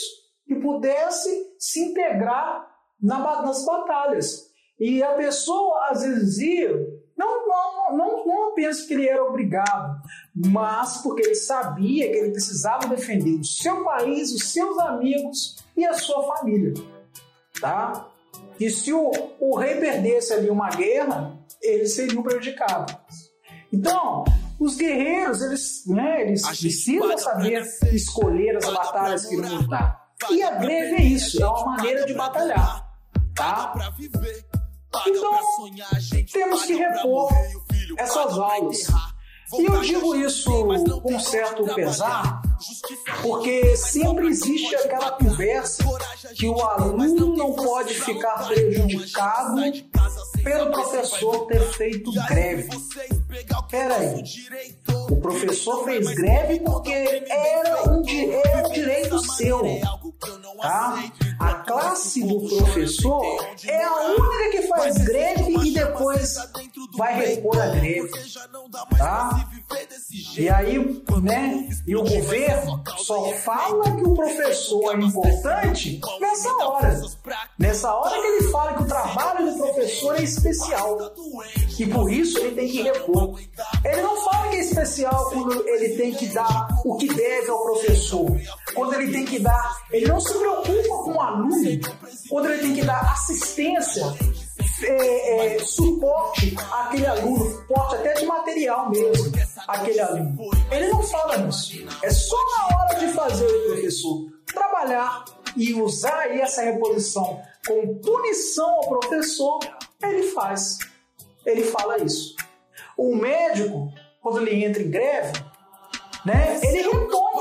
que 0.45 0.56
pudessem 0.56 1.56
se 1.58 1.80
integrar 1.80 2.67
na, 3.02 3.41
nas 3.41 3.65
batalhas. 3.65 4.47
E 4.80 5.02
a 5.04 5.13
pessoa 5.13 5.89
às 5.89 6.02
vezes 6.04 6.38
ia, 6.38 6.71
não, 7.17 7.47
não, 7.47 7.97
não, 7.97 8.25
não 8.25 8.49
apenas 8.49 8.80
porque 8.80 8.93
ele 8.93 9.10
era 9.10 9.23
obrigado, 9.23 10.02
mas 10.36 10.97
porque 10.97 11.23
ele 11.23 11.36
sabia 11.36 12.12
que 12.12 12.17
ele 12.17 12.32
precisava 12.32 12.88
defender 12.88 13.39
o 13.39 13.43
seu 13.43 13.84
país, 13.84 14.32
os 14.32 14.54
seus 14.54 14.78
amigos 14.80 15.58
e 15.79 15.85
a 15.85 15.93
sua 15.93 16.35
família. 16.35 16.73
Tá? 17.59 18.07
E 18.59 18.69
se 18.69 18.91
o, 18.93 19.11
o 19.39 19.57
rei 19.57 19.75
perdesse 19.75 20.33
ali 20.33 20.49
uma 20.49 20.69
guerra, 20.69 21.37
eles 21.61 21.95
seriam 21.95 22.21
prejudicados. 22.21 22.95
Então, 23.71 24.25
os 24.59 24.75
guerreiros, 24.75 25.41
eles, 25.41 25.83
né, 25.87 26.23
eles 26.23 26.45
precisam 26.45 27.17
saber 27.17 27.63
escolher 27.93 28.57
as 28.57 28.65
batalhas 28.65 29.25
que 29.25 29.35
irão 29.35 29.61
lutar. 29.61 30.09
E 30.29 30.43
a 30.43 30.51
greve 30.55 30.95
é 30.95 31.03
isso, 31.03 31.41
é 31.41 31.47
uma 31.47 31.77
maneira 31.77 32.05
de 32.05 32.13
batalhar. 32.13 32.85
Tá? 33.35 33.73
Então, 35.07 35.39
temos 36.33 36.65
que 36.65 36.73
repor 36.73 37.31
essas 37.97 38.37
aulas. 38.37 38.87
E 39.57 39.65
eu 39.65 39.81
digo 39.81 40.15
isso 40.15 40.51
com 41.01 41.19
certo 41.19 41.63
pesar, 41.73 42.41
porque 43.22 43.76
sempre 43.76 44.28
existe 44.28 44.76
aquela 44.76 45.12
conversa 45.12 45.84
que 46.36 46.48
o 46.48 46.60
aluno 46.62 47.36
não 47.36 47.54
pode 47.54 47.93
ficar 47.93 48.48
prejudicado 48.48 49.62
pelo 50.43 50.72
professor 50.72 51.48
ter 51.48 51.62
feito 51.74 52.12
greve. 52.28 52.69
Peraí, 53.69 54.24
o 55.10 55.15
professor 55.17 55.84
fez 55.86 56.08
greve 56.15 56.60
porque 56.62 56.91
era 56.91 57.89
um, 57.89 58.04
era 58.43 58.67
um 58.67 58.72
direito 58.72 59.19
seu, 59.34 59.62
tá? 60.62 61.12
A 61.39 61.53
classe 61.55 62.23
do 62.23 62.39
professor 62.58 63.23
é 63.65 63.84
a 63.84 63.95
única 64.08 64.49
que 64.51 64.67
faz 64.67 64.97
greve 64.97 65.67
e 65.67 65.73
depois 65.73 66.36
vai 66.97 67.13
repor 67.15 67.58
a 67.62 67.67
greve, 67.67 68.12
tá? 68.97 69.49
E 70.38 70.49
aí, 70.49 71.03
né? 71.21 71.69
E 71.88 71.95
o 71.95 72.03
governo 72.03 72.84
só 72.97 73.32
fala 73.34 73.95
que 73.95 74.03
o 74.03 74.13
professor 74.13 74.95
é 74.95 75.01
importante 75.01 76.01
nessa 76.19 76.49
hora. 76.58 77.01
Nessa 77.58 77.93
hora 77.93 78.21
que 78.21 78.27
ele 78.27 78.51
fala 78.51 78.73
que 78.73 78.84
o 78.84 78.88
trabalho 78.88 79.51
do 79.51 79.58
professor 79.58 80.15
é 80.15 80.23
especial. 80.23 80.97
E 81.79 81.85
por 81.87 82.11
isso 82.11 82.37
ele 82.39 82.55
tem 82.55 82.67
que 82.67 82.81
repor. 82.81 83.39
Ele 83.85 84.01
não 84.01 84.15
fala 84.23 84.49
que 84.49 84.57
é 84.57 84.59
especial 84.59 85.29
quando 85.29 85.67
ele 85.67 85.95
tem 85.95 86.13
que 86.13 86.27
dar 86.27 86.67
o 86.83 86.97
que 86.97 87.07
deve 87.07 87.49
ao 87.49 87.63
professor. 87.63 88.27
Quando 88.73 88.93
ele 88.95 89.11
tem 89.13 89.25
que 89.25 89.39
dar. 89.39 89.77
Ele 89.91 90.07
não 90.07 90.19
se 90.19 90.37
preocupa 90.37 91.03
com 91.03 91.13
o 91.13 91.21
aluno. 91.21 91.79
Quando 92.29 92.49
ele 92.49 92.61
tem 92.61 92.73
que 92.75 92.83
dar 92.83 92.99
assistência 93.13 94.03
é, 94.83 95.55
é, 95.55 95.59
suporte 95.59 96.55
àquele 96.71 97.05
aluno, 97.05 97.49
suporte 97.49 97.95
até 97.95 98.13
de 98.13 98.25
material 98.25 98.89
mesmo, 98.89 99.31
àquele 99.67 99.99
aluno. 100.01 100.49
Ele 100.71 100.87
não 100.89 101.01
fala 101.03 101.37
nisso. 101.37 101.85
É 102.03 102.09
só 102.09 102.35
na 102.35 102.77
hora 102.77 102.99
de 102.99 103.13
fazer 103.13 103.45
o 103.45 103.65
professor 103.67 104.25
trabalhar 104.45 105.23
e 105.55 105.73
usar 105.73 106.30
essa 106.36 106.61
reposição 106.61 107.41
como 107.65 107.95
punição 107.99 108.69
ao 108.69 108.99
professor, 108.99 109.59
ele 110.01 110.23
faz. 110.32 110.80
Ele 111.50 111.64
fala 111.64 111.97
isso. 112.00 112.36
O 112.97 113.16
médico, 113.16 113.91
quando 114.22 114.41
ele 114.41 114.64
entra 114.64 114.82
em 114.82 114.89
greve, 114.89 115.34
né, 116.26 116.60
ele 116.64 116.84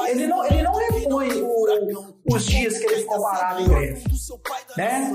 ele 0.08 0.26
não, 0.26 0.44
ele 0.44 0.62
não 0.62 0.74
repõe 0.74 1.42
o, 1.42 2.14
os 2.30 2.44
dias 2.44 2.78
que 2.78 2.86
ele 2.86 3.02
ficou 3.02 3.22
parado 3.22 3.60
em 3.60 3.68
greve. 3.68 4.04
Né? 4.76 5.12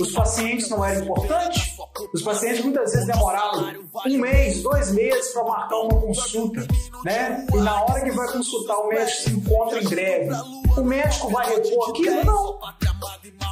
Os 0.00 0.12
pacientes 0.12 0.70
não 0.70 0.82
eram 0.84 1.04
importantes? 1.04 1.76
Os 2.14 2.22
pacientes 2.22 2.64
muitas 2.64 2.92
vezes 2.92 3.06
demoravam 3.06 3.74
um 4.06 4.18
mês, 4.18 4.62
dois 4.62 4.90
meses 4.92 5.32
para 5.32 5.44
marcar 5.44 5.76
uma 5.80 6.00
consulta, 6.00 6.66
né? 7.04 7.46
E 7.52 7.56
na 7.58 7.82
hora 7.82 8.00
que 8.00 8.10
vai 8.10 8.32
consultar, 8.32 8.78
o 8.78 8.88
médico 8.88 9.22
se 9.22 9.30
encontra 9.30 9.82
em 9.82 9.84
greve. 9.84 10.30
O 10.76 10.82
médico 10.82 11.28
vai 11.28 11.46
repor 11.54 11.90
aquilo? 11.90 12.24
Não. 12.24 12.58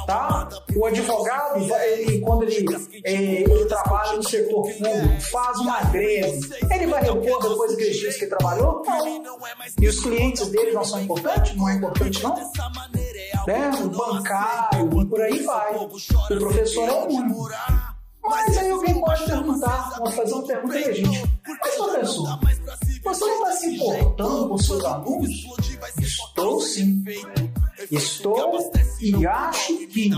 Tá? 0.07 0.49
O 0.75 0.85
advogado, 0.87 1.59
ele, 1.59 2.19
quando 2.21 2.43
ele, 2.43 2.65
ele, 3.03 3.43
ele 3.43 3.65
trabalha 3.65 4.13
no 4.13 4.23
setor 4.23 4.63
público, 4.63 5.21
faz 5.31 5.59
uma 5.59 5.79
greve, 5.83 6.49
ele 6.71 6.87
vai 6.87 7.03
repor 7.03 7.41
depois 7.41 7.75
que 7.75 7.83
ele 7.83 8.27
trabalhou? 8.27 8.81
Não. 8.83 9.23
E 9.79 9.87
os 9.87 9.99
clientes 9.99 10.47
dele 10.47 10.71
não 10.71 10.83
são 10.83 11.01
importantes? 11.01 11.55
Não 11.55 11.69
é 11.69 11.75
importante, 11.75 12.23
não? 12.23 12.35
Né? 13.47 13.71
o 13.83 13.89
bancário, 13.89 14.89
por 15.07 15.21
aí 15.21 15.43
vai. 15.43 15.75
O 15.75 15.87
professor 15.87 16.87
é 16.87 16.91
o 16.91 17.07
único. 17.07 17.49
Mas 18.23 18.57
aí 18.57 18.69
alguém 18.71 18.99
pode 19.01 19.25
perguntar, 19.25 19.89
vamos 19.97 20.15
fazer 20.15 20.33
uma 20.33 20.43
pergunta 20.43 20.75
aí, 20.75 20.93
gente. 20.93 21.41
Mas 21.47 21.75
professor, 21.75 22.39
você 23.03 23.25
não 23.25 23.43
está 23.43 23.51
se 23.57 23.75
importando 23.75 24.49
com 24.49 24.57
seus 24.57 24.85
alunos? 24.85 25.29
Estou 25.97 26.61
sim. 26.61 27.03
Estou 27.89 28.71
e 28.99 29.25
acho 29.25 29.87
que 29.87 30.11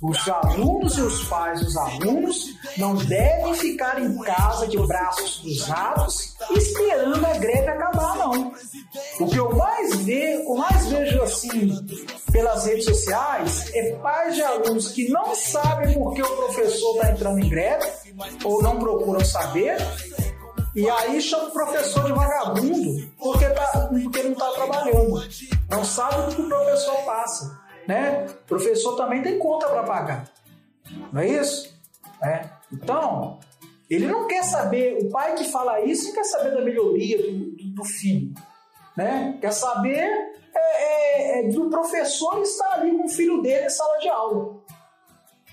os 0.00 0.28
alunos 0.28 0.96
e 0.96 1.02
os 1.02 1.24
pais 1.24 1.60
dos 1.60 1.76
alunos 1.76 2.54
não 2.78 2.94
devem 2.94 3.54
ficar 3.54 4.00
em 4.02 4.16
casa 4.18 4.66
de 4.66 4.78
braços 4.78 5.40
cruzados 5.40 6.34
esperando 6.50 7.24
a 7.26 7.36
greve 7.38 7.68
acabar, 7.68 8.16
não. 8.16 8.52
O 9.20 9.26
que 9.28 9.36
eu 9.36 9.54
mais, 9.54 9.96
ve, 10.02 10.34
eu 10.34 10.54
mais 10.54 10.86
vejo 10.86 11.22
assim 11.22 11.86
pelas 12.30 12.64
redes 12.64 12.84
sociais 12.84 13.70
é 13.74 13.92
pais 13.96 14.34
de 14.34 14.42
alunos 14.42 14.88
que 14.88 15.08
não 15.08 15.34
sabem 15.34 15.94
por 15.94 16.14
que 16.14 16.22
o 16.22 16.36
professor 16.36 16.96
está 16.96 17.12
entrando 17.12 17.38
em 17.38 17.48
greve 17.48 17.86
ou 18.44 18.62
não 18.62 18.78
procuram 18.78 19.24
saber 19.24 19.76
e 20.74 20.88
aí 20.88 21.20
chama 21.20 21.48
o 21.48 21.50
professor 21.50 22.04
de 22.04 22.12
vagabundo 22.12 23.10
porque, 23.18 23.46
tá, 23.50 23.88
porque 23.90 24.22
não 24.22 24.32
está 24.32 24.50
trabalhando. 24.52 25.22
Não 25.70 25.84
sabe 25.84 26.32
o 26.32 26.34
que 26.34 26.42
o 26.42 26.48
professor 26.48 26.96
passa. 27.04 27.60
Né? 27.86 28.26
O 28.26 28.46
professor 28.46 28.96
também 28.96 29.22
tem 29.22 29.38
conta 29.38 29.68
para 29.68 29.82
pagar. 29.82 30.32
Não 31.12 31.20
é 31.20 31.28
isso? 31.28 31.72
É. 32.22 32.48
Então, 32.72 33.38
ele 33.90 34.06
não 34.06 34.26
quer 34.26 34.44
saber, 34.44 34.98
o 35.02 35.10
pai 35.10 35.34
que 35.34 35.44
fala 35.44 35.80
isso 35.82 36.14
quer 36.14 36.24
saber 36.24 36.54
da 36.54 36.62
melhoria 36.62 37.18
do, 37.18 37.50
do, 37.50 37.74
do 37.74 37.84
filho. 37.84 38.32
Né? 38.96 39.36
Quer 39.40 39.52
saber 39.52 40.08
é, 40.54 41.40
é, 41.40 41.40
é, 41.40 41.48
do 41.48 41.68
professor 41.68 42.40
estar 42.40 42.72
ali 42.74 42.96
com 42.96 43.04
o 43.04 43.08
filho 43.08 43.42
dele 43.42 43.66
em 43.66 43.70
sala 43.70 43.98
de 43.98 44.08
aula. 44.08 44.62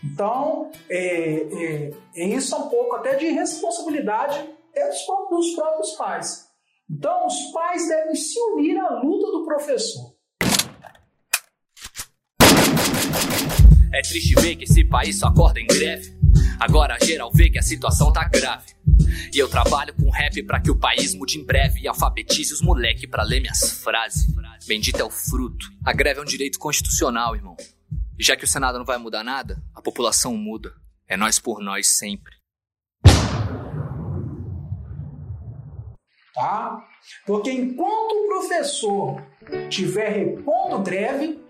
Então, 0.04 0.72
é, 0.90 0.98
é, 0.98 1.92
é 2.16 2.26
isso 2.26 2.56
é 2.56 2.58
um 2.58 2.70
pouco 2.70 2.96
até 2.96 3.16
de 3.16 3.28
responsabilidade 3.28 4.59
é 4.80 4.90
dos 4.90 5.06
dos 5.30 5.56
próprios 5.56 5.92
pais. 5.92 6.50
Então, 6.90 7.28
os 7.28 7.52
pais 7.52 7.88
devem 7.88 8.16
se 8.16 8.40
unir 8.54 8.78
à 8.80 9.00
luta 9.02 9.32
do 9.32 9.46
professor. 9.46 10.16
É 13.94 14.02
triste 14.02 14.36
ver 14.36 14.56
que 14.56 14.64
esse 14.64 14.84
país 14.86 15.20
só 15.20 15.28
acorda 15.28 15.60
em 15.60 15.68
greve. 15.68 16.18
Agora 16.60 16.98
geral 17.04 17.32
vê 17.34 17.50
que 17.50 17.58
a 17.58 17.62
situação 17.62 18.12
tá 18.12 18.28
grave. 18.28 18.74
E 19.34 19.38
eu 19.38 19.50
trabalho 19.50 19.94
com 19.96 20.10
rap 20.10 20.44
para 20.44 20.60
que 20.60 20.72
o 20.72 20.78
país 20.78 21.14
mude 21.14 21.38
em 21.38 21.46
breve 21.46 21.82
e 21.82 21.88
alfabetize 21.88 22.54
os 22.54 22.62
moleque 22.62 23.08
para 23.08 23.24
ler 23.24 23.40
minhas 23.40 23.82
frases. 23.82 24.28
Bendito 24.68 25.00
é 25.00 25.04
o 25.04 25.10
fruto. 25.10 25.66
A 25.86 25.94
greve 25.94 26.20
é 26.20 26.22
um 26.22 26.26
direito 26.26 26.60
constitucional, 26.60 27.36
irmão. 27.36 27.56
E 28.18 28.24
já 28.24 28.36
que 28.36 28.44
o 28.44 28.48
Senado 28.48 28.78
não 28.78 28.86
vai 28.86 28.98
mudar 28.98 29.24
nada, 29.24 29.62
a 29.74 29.82
população 29.82 30.36
muda. 30.36 30.74
É 31.08 31.18
nós 31.18 31.40
por 31.40 31.62
nós 31.62 31.88
sempre. 31.88 32.39
Tá? 36.40 36.86
Porque 37.26 37.52
enquanto 37.52 38.12
o 38.14 38.28
professor 38.28 39.22
estiver 39.68 40.10
repondo 40.10 40.80
greve, 40.80 41.44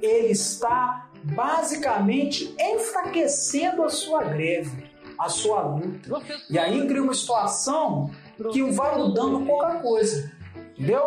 ele 0.00 0.28
está 0.28 1.10
basicamente 1.22 2.54
enfraquecendo 2.58 3.82
a 3.82 3.90
sua 3.90 4.24
greve, 4.24 4.84
a 5.18 5.28
sua 5.28 5.62
luta. 5.62 6.22
E 6.48 6.58
aí 6.58 6.86
cria 6.86 7.02
uma 7.02 7.14
situação 7.14 8.10
que 8.52 8.62
vai 8.70 8.96
mudando 8.96 9.44
pouca 9.44 9.74
coisa. 9.80 10.32
Entendeu? 10.78 11.02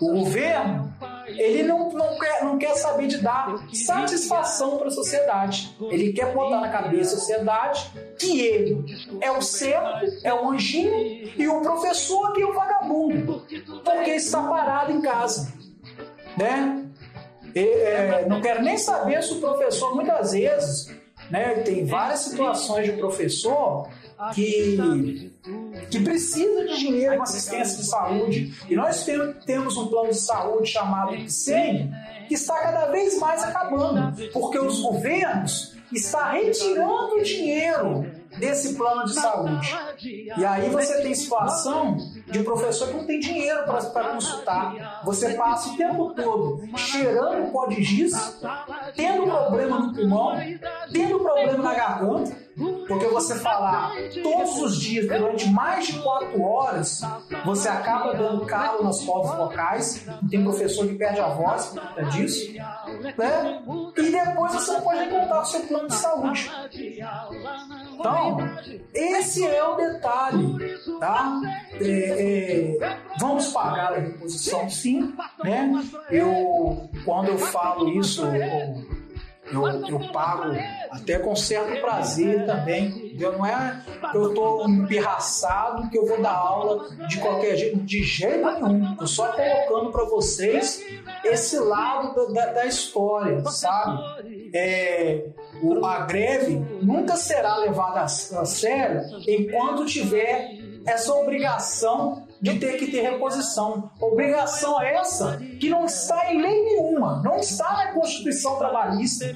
O 0.00 0.20
governo, 0.20 0.94
ele 1.26 1.64
não, 1.64 1.90
não, 1.90 2.16
quer, 2.16 2.44
não 2.44 2.56
quer 2.56 2.76
saber 2.76 3.08
de 3.08 3.18
dar 3.18 3.66
satisfação 3.72 4.78
para 4.78 4.86
a 4.86 4.90
sociedade. 4.92 5.76
Ele 5.90 6.12
quer 6.12 6.32
botar 6.32 6.60
na 6.60 6.68
cabeça 6.68 7.14
da 7.14 7.20
sociedade 7.20 7.90
que 8.20 8.40
ele 8.40 8.84
é 9.20 9.32
o 9.32 9.42
certo, 9.42 10.06
é 10.22 10.32
o 10.32 10.48
anjinho 10.48 10.94
e 11.36 11.48
o 11.48 11.60
professor 11.60 12.32
que 12.32 12.42
é 12.42 12.46
o 12.46 12.52
vagabundo, 12.52 13.44
porque 13.84 14.10
está 14.10 14.40
parado 14.44 14.92
em 14.92 15.02
casa. 15.02 15.52
Né? 16.36 16.86
E, 17.52 17.60
é, 17.60 18.26
não 18.28 18.40
quero 18.40 18.62
nem 18.62 18.78
saber 18.78 19.24
se 19.24 19.32
o 19.32 19.40
professor, 19.40 19.92
muitas 19.94 20.32
vezes, 20.32 20.94
né, 21.30 21.54
tem 21.64 21.84
várias 21.84 22.20
situações 22.20 22.86
de 22.86 22.92
professor 22.92 23.88
que, 24.34 25.32
que 25.90 26.00
precisa 26.00 26.64
de 26.66 26.78
dinheiro 26.78 27.16
uma 27.16 27.24
assistência 27.24 27.78
de 27.78 27.84
saúde. 27.84 28.54
E 28.68 28.74
nós 28.74 29.06
temos 29.44 29.76
um 29.76 29.88
plano 29.88 30.10
de 30.10 30.18
saúde 30.18 30.70
chamado 30.70 31.14
IPSEM, 31.14 31.92
que 32.28 32.34
está 32.34 32.58
cada 32.60 32.86
vez 32.86 33.18
mais 33.18 33.42
acabando, 33.42 34.16
porque 34.32 34.58
os 34.58 34.80
governos 34.80 35.74
estão 35.92 36.32
retirando 36.32 37.22
dinheiro 37.22 38.24
desse 38.38 38.74
plano 38.74 39.04
de 39.04 39.14
saúde. 39.14 39.74
E 40.36 40.44
aí 40.44 40.68
você 40.68 41.02
tem 41.02 41.14
situação 41.14 41.96
de 42.30 42.42
professor 42.42 42.88
que 42.88 42.94
não 42.94 43.06
tem 43.06 43.20
dinheiro 43.20 43.64
para 43.64 44.12
consultar. 44.12 45.02
Você 45.04 45.34
passa 45.34 45.70
o 45.70 45.76
tempo 45.76 46.14
todo 46.14 46.60
cheirando 46.76 47.50
pó 47.52 47.66
de 47.66 47.82
giz, 47.82 48.40
tendo 48.96 49.24
problema 49.24 49.78
no 49.78 49.94
pulmão, 49.94 50.36
tendo 50.92 51.20
problema 51.20 51.62
na 51.62 51.74
garganta, 51.74 52.43
porque 52.86 53.06
você 53.06 53.36
falar 53.36 53.92
todos 54.22 54.58
os 54.58 54.80
dias 54.80 55.06
durante 55.06 55.48
mais 55.50 55.86
de 55.86 55.98
quatro 56.00 56.40
horas, 56.42 57.00
você 57.44 57.68
acaba 57.68 58.14
dando 58.14 58.46
calo 58.46 58.84
nas 58.84 59.02
cordas 59.04 59.36
vocais. 59.36 60.06
Tem 60.30 60.42
professor 60.42 60.86
que 60.86 60.94
perde 60.94 61.20
a 61.20 61.28
voz 61.28 61.74
conta 61.94 62.04
disso. 62.04 62.52
Né? 62.52 63.62
E 63.96 64.10
depois 64.10 64.52
você 64.52 64.72
não 64.72 64.80
pode 64.82 65.10
contar 65.10 65.40
o 65.40 65.44
seu 65.44 65.60
plano 65.60 65.88
de 65.88 65.94
saúde. 65.94 66.50
Então, 67.94 68.38
esse 68.92 69.46
é 69.46 69.64
o 69.64 69.76
detalhe, 69.76 70.78
tá? 71.00 71.40
É, 71.80 72.80
é, 72.82 72.98
vamos 73.18 73.46
pagar 73.48 73.94
a 73.94 73.98
reposição, 73.98 74.68
sim, 74.68 75.14
né? 75.42 75.72
Eu, 76.10 76.88
quando 77.04 77.28
eu 77.28 77.38
falo 77.38 77.88
isso, 77.90 78.24
eu, 78.26 79.03
eu 79.52 80.12
pago 80.12 80.52
até 80.90 81.18
com 81.18 81.36
certo 81.36 81.80
prazer 81.80 82.46
também. 82.46 82.86
Entendeu? 82.86 83.32
Não 83.38 83.46
é 83.46 83.82
que 84.10 84.16
eu 84.16 84.28
estou 84.28 84.68
empirraçado 84.68 85.88
que 85.90 85.98
eu 85.98 86.06
vou 86.06 86.20
dar 86.20 86.34
aula 86.34 86.88
de 87.06 87.18
qualquer 87.18 87.56
jeito, 87.56 87.78
de 87.78 88.02
jeito 88.02 88.44
nenhum. 88.62 88.92
Estou 88.92 89.06
só 89.06 89.32
colocando 89.32 89.92
para 89.92 90.04
vocês 90.04 90.82
esse 91.24 91.58
lado 91.58 92.32
da, 92.32 92.46
da 92.46 92.66
história, 92.66 93.44
sabe? 93.46 94.50
É, 94.54 95.26
o, 95.62 95.84
a 95.84 96.00
greve 96.00 96.56
nunca 96.82 97.16
será 97.16 97.56
levada 97.58 98.00
a, 98.00 98.04
a 98.04 98.08
sério 98.08 99.02
enquanto 99.26 99.84
tiver 99.84 100.58
essa 100.86 101.14
obrigação 101.14 102.23
de 102.40 102.58
ter 102.58 102.76
que 102.78 102.90
ter 102.90 103.02
reposição. 103.02 103.90
Obrigação 104.00 104.80
essa 104.80 105.38
que 105.58 105.68
não 105.68 105.84
está 105.84 106.32
em 106.32 106.40
lei 106.40 106.64
nenhuma, 106.64 107.22
não 107.22 107.38
está 107.38 107.72
na 107.72 107.92
Constituição 107.92 108.56
Trabalhista, 108.56 109.26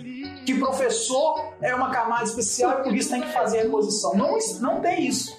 que 0.45 0.59
professor 0.59 1.55
é 1.61 1.75
uma 1.75 1.91
camada 1.91 2.25
especial 2.25 2.81
e 2.81 2.83
por 2.83 2.95
isso 2.95 3.11
tem 3.11 3.21
que 3.21 3.33
fazer 3.33 3.63
reposição. 3.63 4.15
Não, 4.15 4.37
não 4.61 4.81
tem 4.81 5.07
isso. 5.07 5.37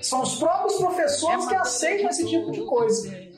São 0.00 0.22
os 0.22 0.36
próprios 0.36 0.76
professores 0.76 1.46
que 1.46 1.54
aceitam 1.54 2.08
esse 2.08 2.26
tipo 2.26 2.50
de 2.50 2.62
coisa. 2.62 3.30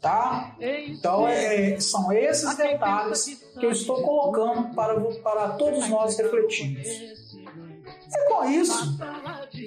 Tá? 0.00 0.56
Então, 0.60 1.26
é, 1.26 1.80
são 1.80 2.12
esses 2.12 2.56
detalhes 2.56 3.24
que 3.58 3.66
eu 3.66 3.72
estou 3.72 4.00
colocando 4.02 4.72
para, 4.74 5.00
para 5.00 5.48
todos 5.50 5.88
nós 5.88 6.16
refletirmos. 6.16 6.86
E 6.86 8.28
com 8.28 8.44
isso, 8.48 8.96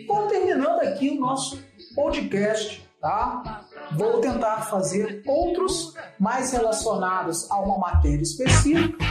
vou 0.08 0.28
terminando 0.28 0.80
aqui 0.80 1.10
o 1.10 1.20
nosso 1.20 1.62
podcast 1.93 2.89
tá? 3.02 3.66
Vou 3.93 4.22
tentar 4.22 4.62
fazer 4.62 5.24
outros 5.26 5.93
mais 6.20 6.52
relacionados 6.52 7.49
a 7.49 7.60
uma 7.60 7.78
matéria 7.78 8.22
específica. 8.22 9.06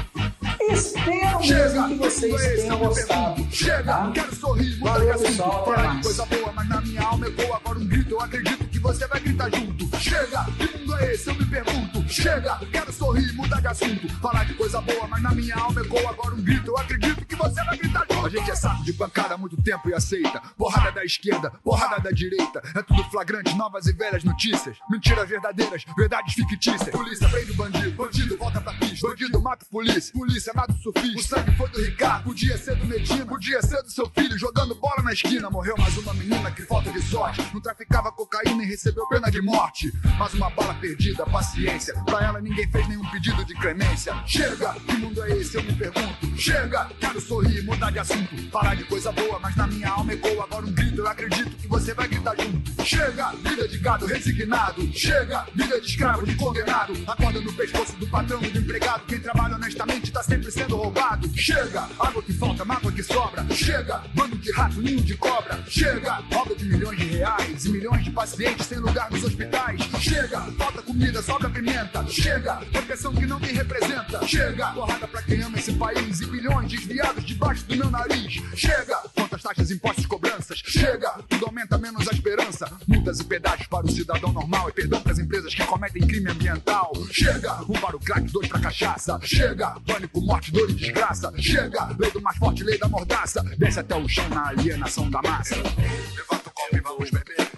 Espero 0.70 1.40
mesmo 1.40 1.88
que 1.88 1.94
vocês 1.96 2.62
tenham 2.62 2.78
gostado. 2.78 3.46
Chega, 3.50 3.82
tá? 3.82 4.10
quero 4.14 4.34
sorrir, 4.34 4.78
Valeu, 4.78 5.18
pessoal. 5.18 5.70
Até 5.70 5.82
mais. 5.82 6.06
Coisa 6.06 6.26
boa, 6.26 6.52
mas 6.52 6.68
na 6.68 6.80
minha 6.82 7.02
alma 7.02 7.26
ecoa 7.26 7.56
agora 7.56 7.78
um 7.78 7.86
grito. 7.86 8.10
Eu 8.14 8.20
acredito 8.20 8.64
que 8.68 8.78
você 8.78 9.06
vai 9.06 9.20
gritar 9.20 9.50
junto. 9.54 9.98
Chega, 9.98 10.44
que 10.56 10.78
mundo 10.78 10.96
é 10.96 11.12
esse? 11.12 11.28
Eu 11.28 11.34
me 11.34 11.44
pergunto. 11.46 11.99
Chega, 12.10 12.58
quero 12.72 12.92
sorrir, 12.92 13.32
mudar 13.34 13.60
de 13.60 13.68
assunto. 13.68 14.08
Falar 14.20 14.44
de 14.44 14.54
coisa 14.54 14.80
boa, 14.80 15.06
mas 15.06 15.22
na 15.22 15.30
minha 15.30 15.54
alma 15.54 15.80
ecoa 15.80 16.10
agora 16.10 16.34
um 16.34 16.42
grito. 16.42 16.72
Eu 16.72 16.76
acredito 16.76 17.24
que 17.24 17.36
você 17.36 17.64
vai 17.64 17.76
gritar. 17.78 18.04
A 18.24 18.28
gente 18.28 18.50
é 18.50 18.54
saco 18.56 18.82
de 18.84 18.92
pancada 18.92 19.34
há 19.34 19.38
muito 19.38 19.56
tempo 19.62 19.88
e 19.88 19.94
aceita. 19.94 20.42
Porrada 20.58 20.90
da 20.90 21.04
esquerda, 21.04 21.52
porrada 21.62 22.00
da 22.00 22.10
direita. 22.10 22.60
É 22.74 22.82
tudo 22.82 23.04
flagrante, 23.04 23.54
novas 23.54 23.86
e 23.86 23.92
velhas 23.92 24.24
notícias. 24.24 24.76
Mentiras 24.90 25.28
verdadeiras, 25.28 25.84
verdades 25.96 26.34
fictícias. 26.34 26.90
Polícia 26.90 27.28
prende 27.28 27.52
o 27.52 27.54
bandido, 27.54 27.92
bandido 27.92 28.36
volta 28.36 28.60
pra 28.60 28.72
pista. 28.74 29.06
Bandido 29.06 29.40
mata 29.40 29.64
polícia, 29.70 30.12
polícia 30.12 30.52
mata 30.52 30.72
o. 30.72 31.18
O 31.18 31.22
sangue 31.22 31.56
foi 31.56 31.68
do 31.68 31.80
Ricardo, 31.80 32.24
podia 32.24 32.58
ser 32.58 32.74
do 32.74 32.86
Medina, 32.86 33.24
podia 33.24 33.62
ser 33.62 33.82
do 33.82 33.90
seu 33.90 34.10
filho. 34.10 34.36
Jogando 34.36 34.74
bola 34.74 35.02
na 35.02 35.12
esquina, 35.12 35.48
morreu 35.48 35.76
mais 35.78 35.96
uma 35.96 36.12
menina 36.14 36.50
que 36.50 36.62
falta 36.62 36.90
de 36.90 37.00
sorte. 37.02 37.40
Não 37.54 37.60
traficava 37.60 38.10
cocaína 38.10 38.64
e 38.64 38.66
recebeu 38.66 39.06
pena 39.08 39.30
de 39.30 39.40
morte. 39.40 39.92
Mais 40.18 40.34
uma 40.34 40.50
bala 40.50 40.74
perdida, 40.74 41.24
paciência. 41.24 41.99
Pra 42.04 42.24
ela 42.24 42.40
ninguém 42.40 42.68
fez 42.70 42.88
nenhum 42.88 43.04
pedido 43.10 43.44
de 43.44 43.54
clemência. 43.54 44.14
Chega, 44.26 44.74
que 44.74 44.96
mundo 44.96 45.22
é 45.22 45.30
esse? 45.36 45.56
Eu 45.56 45.62
me 45.62 45.72
pergunto. 45.72 46.38
Chega, 46.38 46.88
quero 46.98 47.20
sorrir, 47.20 47.62
mudar 47.62 47.90
de 47.90 47.98
assunto. 47.98 48.50
Falar 48.50 48.74
de 48.74 48.84
coisa 48.84 49.12
boa, 49.12 49.38
mas 49.40 49.54
na 49.56 49.66
minha 49.66 49.88
alma 49.90 50.12
ecoa 50.12 50.44
agora 50.44 50.66
um 50.66 50.72
grito. 50.72 51.00
Eu 51.00 51.08
acredito 51.08 51.50
que 51.56 51.66
você 51.66 51.94
vai 51.94 52.08
gritar 52.08 52.34
junto. 52.40 52.84
Chega, 52.84 53.32
vida 53.32 53.68
de 53.68 53.78
gado 53.78 54.06
resignado. 54.06 54.90
Chega, 54.92 55.46
vida 55.54 55.80
de 55.80 55.86
escravo, 55.86 56.26
de 56.26 56.34
condenado. 56.34 56.92
Acorda 57.06 57.40
no 57.40 57.52
pescoço 57.52 57.96
do 57.96 58.06
patrão 58.06 58.40
do 58.40 58.58
empregado. 58.58 59.04
Quem 59.06 59.20
trabalha 59.20 59.56
honestamente 59.56 60.10
tá 60.10 60.22
sempre 60.22 60.50
sendo 60.50 60.76
roubado. 60.76 61.30
Chega, 61.36 61.88
água 61.98 62.22
que 62.22 62.32
falta, 62.32 62.64
mágoa 62.64 62.92
que 62.92 63.02
sobra. 63.02 63.44
Chega, 63.50 64.02
bando 64.14 64.36
de 64.36 64.50
rato, 64.52 64.80
ninho 64.80 65.02
de 65.02 65.16
cobra. 65.16 65.62
Chega, 65.68 66.22
obra 66.34 66.54
de 66.54 66.64
milhões 66.64 66.98
de 66.98 67.06
reais 67.06 67.64
e 67.64 67.68
milhões 67.68 68.04
de 68.04 68.10
pacientes 68.10 68.66
sem 68.66 68.78
lugar 68.78 69.10
nos 69.10 69.24
hospitais. 69.24 69.80
Chega, 70.00 70.40
falta 70.58 70.82
comida, 70.82 71.22
sobra 71.22 71.48
pimenta. 71.50 71.89
Chega, 72.08 72.56
proteção 72.72 73.14
que 73.14 73.26
não 73.26 73.38
me 73.38 73.48
representa. 73.48 74.26
Chega, 74.26 74.72
porrada 74.72 75.06
pra 75.06 75.22
quem 75.22 75.42
ama 75.42 75.58
esse 75.58 75.72
país 75.72 76.20
e 76.20 76.26
bilhões 76.26 76.70
desviados 76.70 77.24
debaixo 77.24 77.64
do 77.64 77.76
meu 77.76 77.90
nariz. 77.90 78.40
Chega, 78.54 78.96
quantas 79.14 79.42
taxas, 79.42 79.70
impostos, 79.70 80.06
cobranças. 80.06 80.58
Chega, 80.64 81.10
tudo 81.28 81.46
aumenta 81.46 81.78
menos 81.78 82.08
a 82.08 82.12
esperança. 82.12 82.70
Multas 82.86 83.20
e 83.20 83.24
pedágios 83.24 83.68
para 83.68 83.86
o 83.86 83.90
cidadão 83.90 84.32
normal 84.32 84.68
e 84.68 84.72
perdão 84.72 85.00
para 85.00 85.12
as 85.12 85.18
empresas 85.18 85.54
que 85.54 85.64
cometem 85.64 86.06
crime 86.06 86.30
ambiental. 86.30 86.92
Chega, 87.10 87.60
um 87.68 87.78
para 87.80 87.96
o 87.96 88.00
crack, 88.00 88.22
dois 88.32 88.48
pra 88.48 88.60
cachaça. 88.60 89.18
Chega, 89.22 89.76
pânico, 89.86 90.20
morte, 90.20 90.52
dor 90.52 90.68
e 90.70 90.74
desgraça. 90.74 91.32
Chega, 91.38 91.94
lei 91.98 92.10
do 92.10 92.20
mais 92.20 92.36
forte, 92.38 92.64
lei 92.64 92.78
da 92.78 92.88
mordaça. 92.88 93.42
Desce 93.58 93.80
até 93.80 93.94
o 93.94 94.08
chão 94.08 94.28
na 94.28 94.48
alienação 94.48 95.10
da 95.10 95.22
massa. 95.22 95.56
Levanta 95.56 96.48
o 96.48 96.52
copo 96.52 96.76
e 96.76 96.80
vamos 96.80 97.10
beber. 97.10 97.50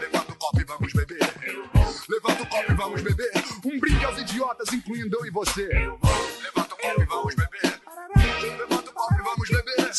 Levanta 0.00 0.32
o 0.32 0.36
copo 0.36 0.60
e 0.60 0.64
vamos 0.64 0.92
beber. 0.92 1.34
Levanta 2.08 2.42
o 2.42 2.46
copo 2.46 2.72
e 2.72 2.74
vamos 2.74 3.02
beber. 3.02 3.37
Brinde 3.98 4.04
aos 4.04 4.18
idiotas, 4.18 4.72
incluindo 4.72 5.16
eu 5.18 5.26
e 5.26 5.30
você. 5.30 5.66
Levanta 5.66 6.72
o 6.72 6.78
copo 6.78 7.02
e 7.02 7.04
vamos 7.04 7.34
beber. 7.34 7.80
Levanta 8.56 8.90
o 8.90 8.94
copo 8.94 9.14
e 9.14 9.22
vamos 9.24 9.48
beber. 9.48 9.90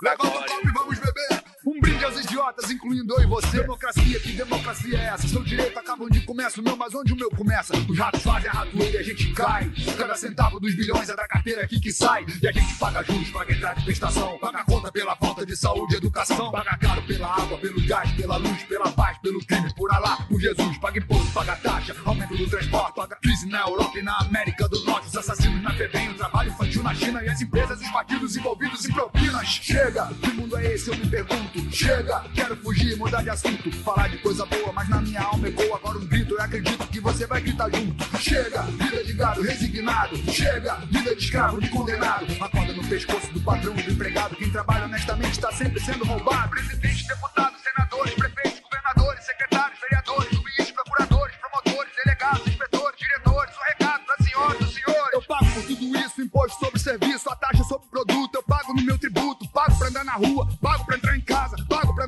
Levanta 0.00 0.38
o 0.38 0.44
copo 0.46 0.68
e 0.68 0.72
vamos 0.72 0.98
beber. 0.98 1.45
Brinde 1.86 2.04
aos 2.04 2.18
idiotas, 2.18 2.68
incluindo 2.68 3.14
eu 3.14 3.22
e 3.22 3.26
você. 3.26 3.60
Democracia, 3.60 4.18
que 4.18 4.32
democracia 4.32 4.98
é 4.98 5.04
essa? 5.04 5.28
Seu 5.28 5.44
direito 5.44 5.78
acaba 5.78 6.02
onde 6.02 6.20
começa 6.22 6.60
o 6.60 6.64
meu, 6.64 6.76
mas 6.76 6.92
onde 6.92 7.12
o 7.12 7.16
meu 7.16 7.30
começa? 7.30 7.74
Os 7.88 7.96
ratos 7.96 8.24
fazem 8.24 8.50
a 8.50 8.54
ratoeira 8.54 8.96
e 8.96 8.98
a 8.98 9.02
gente 9.04 9.32
cai. 9.32 9.70
Cada 9.96 10.16
centavo 10.16 10.58
dos 10.58 10.74
bilhões 10.74 11.08
é 11.08 11.14
da 11.14 11.28
carteira 11.28 11.62
aqui 11.62 11.78
que 11.78 11.92
sai. 11.92 12.26
E 12.42 12.48
a 12.48 12.50
gente 12.50 12.74
paga 12.74 13.04
juros, 13.04 13.30
paga 13.30 13.52
entrada 13.52 13.78
de 13.78 13.84
prestação. 13.84 14.36
Paga 14.38 14.64
conta 14.64 14.90
pela 14.90 15.14
falta 15.14 15.46
de 15.46 15.56
saúde 15.56 15.94
e 15.94 15.98
educação. 15.98 16.50
Paga 16.50 16.76
caro 16.76 17.02
pela 17.02 17.28
água, 17.28 17.56
pelo 17.56 17.86
gás, 17.86 18.10
pela 18.14 18.36
luz, 18.36 18.64
pela 18.64 18.90
paz, 18.90 19.18
pelo 19.18 19.38
crime, 19.46 19.72
por 19.76 19.94
Alá, 19.94 20.16
por 20.28 20.40
Jesus. 20.40 20.78
Paga 20.78 20.98
imposto, 20.98 21.32
paga 21.32 21.54
taxa, 21.54 21.94
aumento 22.04 22.36
do 22.36 22.50
transporte, 22.50 22.96
paga 22.96 23.14
crise 23.22 23.46
na 23.46 23.60
Europa 23.60 23.96
e 23.96 24.02
na 24.02 24.18
América 24.22 24.68
do 24.68 24.84
Norte. 24.84 25.06
Os 25.06 25.16
assassinos 25.16 25.62
na 25.62 25.72
FEBEM, 25.72 26.10
o 26.10 26.14
trabalho 26.14 26.50
infantil 26.50 26.82
na 26.82 26.92
China 26.96 27.22
e 27.22 27.28
as 27.28 27.40
empresas, 27.40 27.80
os 27.80 27.90
partidos 27.92 28.36
envolvidos 28.36 28.84
em 28.84 28.92
propinas. 28.92 29.46
Chega, 29.46 30.08
que 30.20 30.30
mundo 30.32 30.56
é 30.56 30.74
esse? 30.74 30.88
Eu 30.88 30.96
me 30.96 31.08
pergunto. 31.08 31.75
Chega, 31.76 32.24
quero 32.34 32.56
fugir, 32.56 32.96
mudar 32.96 33.22
de 33.22 33.28
assunto. 33.28 33.70
Falar 33.84 34.08
de 34.08 34.16
coisa 34.16 34.46
boa, 34.46 34.72
mas 34.72 34.88
na 34.88 34.98
minha 35.02 35.20
alma 35.20 35.46
ecoa 35.46 35.76
agora 35.76 35.98
um 35.98 36.06
grito. 36.06 36.32
Eu 36.32 36.40
acredito 36.40 36.88
que 36.88 36.98
você 37.00 37.26
vai 37.26 37.38
gritar 37.42 37.68
junto. 37.68 38.18
Chega, 38.18 38.62
vida 38.62 39.04
de 39.04 39.12
gado 39.12 39.42
resignado. 39.42 40.16
Chega, 40.32 40.76
vida 40.90 41.14
de 41.14 41.22
escravo, 41.22 41.60
de 41.60 41.68
condenado. 41.68 42.24
Acorda 42.40 42.72
no 42.72 42.82
pescoço 42.88 43.30
do 43.30 43.42
patrão 43.42 43.74
do 43.74 43.90
empregado. 43.90 44.36
Quem 44.36 44.50
trabalha 44.50 44.86
honestamente 44.86 45.32
está 45.32 45.52
sempre 45.52 45.78
sendo 45.78 46.02
roubado. 46.06 46.48
Presidente, 46.48 47.06
deputados, 47.06 47.60
senadores, 47.60 48.14
prefeitos, 48.14 48.60
governadores, 48.60 49.26
secretários, 49.26 49.78
vereadores, 49.78 50.30
juízes, 50.30 50.72
procuradores, 50.72 51.36
promotores, 51.36 51.92
delegados, 52.02 52.46
inspetores, 52.46 52.98
diretores. 52.98 53.54
O 53.54 53.64
recado 53.68 54.02
da 54.06 54.24
senhora, 54.24 54.58
do 54.58 54.66
senhor. 54.66 55.10
Eu 55.12 55.22
pago 55.24 55.44
por 55.52 55.62
tudo 55.62 55.98
isso, 55.98 56.22
imposto 56.22 56.58
sobre 56.58 56.80
serviço, 56.80 57.28
a 57.28 57.36
taxa 57.36 57.64
sobre 57.64 57.86
produto. 57.88 58.34
Eu 58.34 58.42
pago 58.44 58.72
no 58.72 58.82
meu 58.82 58.96
tributo, 58.98 59.46
pago 59.50 59.76
pra 59.76 59.88
andar 59.88 60.04
na 60.06 60.14
rua, 60.14 60.48
pago 60.62 60.86
pra 60.86 60.96
entrar 60.96 61.05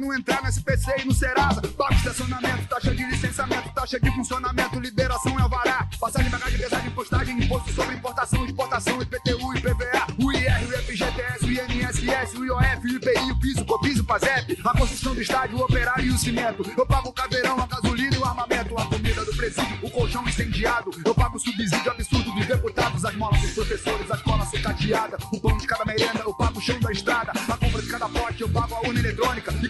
não 0.09 0.15
entrar 0.15 0.43
no 0.43 0.49
SPC 0.49 1.03
e 1.03 1.05
no 1.05 1.13
Serasa. 1.13 1.61
Pago 1.61 1.95
estacionamento, 1.95 2.67
taxa 2.67 2.95
de 2.95 3.05
licenciamento, 3.05 3.69
taxa 3.75 4.01
de 4.01 4.11
funcionamento, 4.11 4.81
liberação 4.81 5.39
é 5.39 5.43
alvará. 5.43 5.87
Passagem, 6.01 6.31
bagagem, 6.31 6.59
pesagem, 6.59 6.91
postagem, 6.91 7.45
imposto 7.45 7.73
sobre 7.73 7.95
importação, 7.95 8.45
exportação, 8.47 9.03
IPTU, 9.03 9.57
IPVA, 9.57 10.07
o 10.19 10.33
IR, 10.33 10.65
o 10.67 10.83
FGTS, 10.83 11.45
o 11.45 11.51
INSS, 11.51 12.39
o 12.39 12.45
IOF, 12.45 12.85
o 12.85 12.89
IPI, 12.89 13.33
o 13.33 13.37
piso, 13.39 13.61
o 13.61 13.65
COPIS, 13.67 14.01
o 14.01 14.05
PASEP, 14.05 14.59
a 14.65 14.79
construção 14.79 15.15
do 15.15 15.21
estádio, 15.21 15.59
o 15.59 15.63
operário 15.63 16.05
e 16.07 16.11
o 16.11 16.19
cimento. 16.19 16.65
Eu 16.77 16.87
pago 16.87 17.11
o 17.11 17.13
caveirão, 17.13 17.61
a 17.61 17.67
gasolina 17.67 18.17
e 18.17 18.19
o 18.19 18.25
armamento, 18.25 18.79
a 18.79 18.87
comida 18.87 19.25
do 19.25 19.37
presídio, 19.37 19.79
o 19.83 19.91
colchão 19.91 20.27
incendiado. 20.27 20.91
Eu 21.05 21.15
pago 21.15 21.37
o 21.37 21.41
subsídio 21.41 21.91
absurdo 21.91 22.33
dos 22.33 22.47
deputados, 22.47 23.05
as 23.05 23.15
molas 23.15 23.41
dos 23.43 23.53
professores, 23.53 24.11
a 24.11 24.15
escola 24.15 24.47
sucateada, 24.47 25.19
o 25.33 25.41
pão 25.41 25.57
de 25.59 25.67
cada 25.67 25.85
merenda, 25.85 26.21
eu 26.21 26.33
pago 26.33 26.59
o 26.59 26.63
chão 26.63 26.81
da 26.81 26.93
estrada, 26.93 27.33
a 27.33 27.57
compra 27.59 27.83
de 27.83 27.89
cada 27.89 28.09
pote, 28.09 28.41
eu 28.41 28.49
pago 28.49 28.75
a 28.75 28.81
urna 28.81 29.01
eletrônica 29.01 29.53
e 29.63 29.68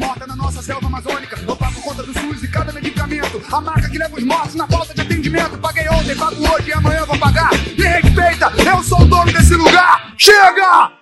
morta 0.00 0.26
na 0.26 0.34
nossa 0.34 0.62
selva 0.62 0.86
amazônica. 0.86 1.38
Eu 1.46 1.54
pago 1.54 1.80
conta 1.82 2.02
do 2.02 2.12
SUS 2.12 2.42
e 2.42 2.48
cada 2.48 2.72
medicamento, 2.72 3.40
a 3.52 3.60
marca 3.60 3.88
que 3.88 3.98
leva 3.98 4.16
os 4.16 4.24
mortos 4.24 4.54
na 4.54 4.66
falta 4.66 4.94
de 4.94 5.02
atendimento. 5.02 5.58
Paguei 5.58 5.88
ontem, 5.90 6.16
pago 6.16 6.36
hoje 6.36 6.70
e 6.70 6.72
amanhã 6.72 7.04
vou 7.04 7.18
pagar. 7.18 7.50
Me 7.52 7.84
respeita, 7.84 8.50
eu 8.66 8.82
sou 8.82 9.02
o 9.02 9.04
dono 9.04 9.30
desse 9.30 9.54
lugar. 9.54 10.14
Chega! 10.16 10.99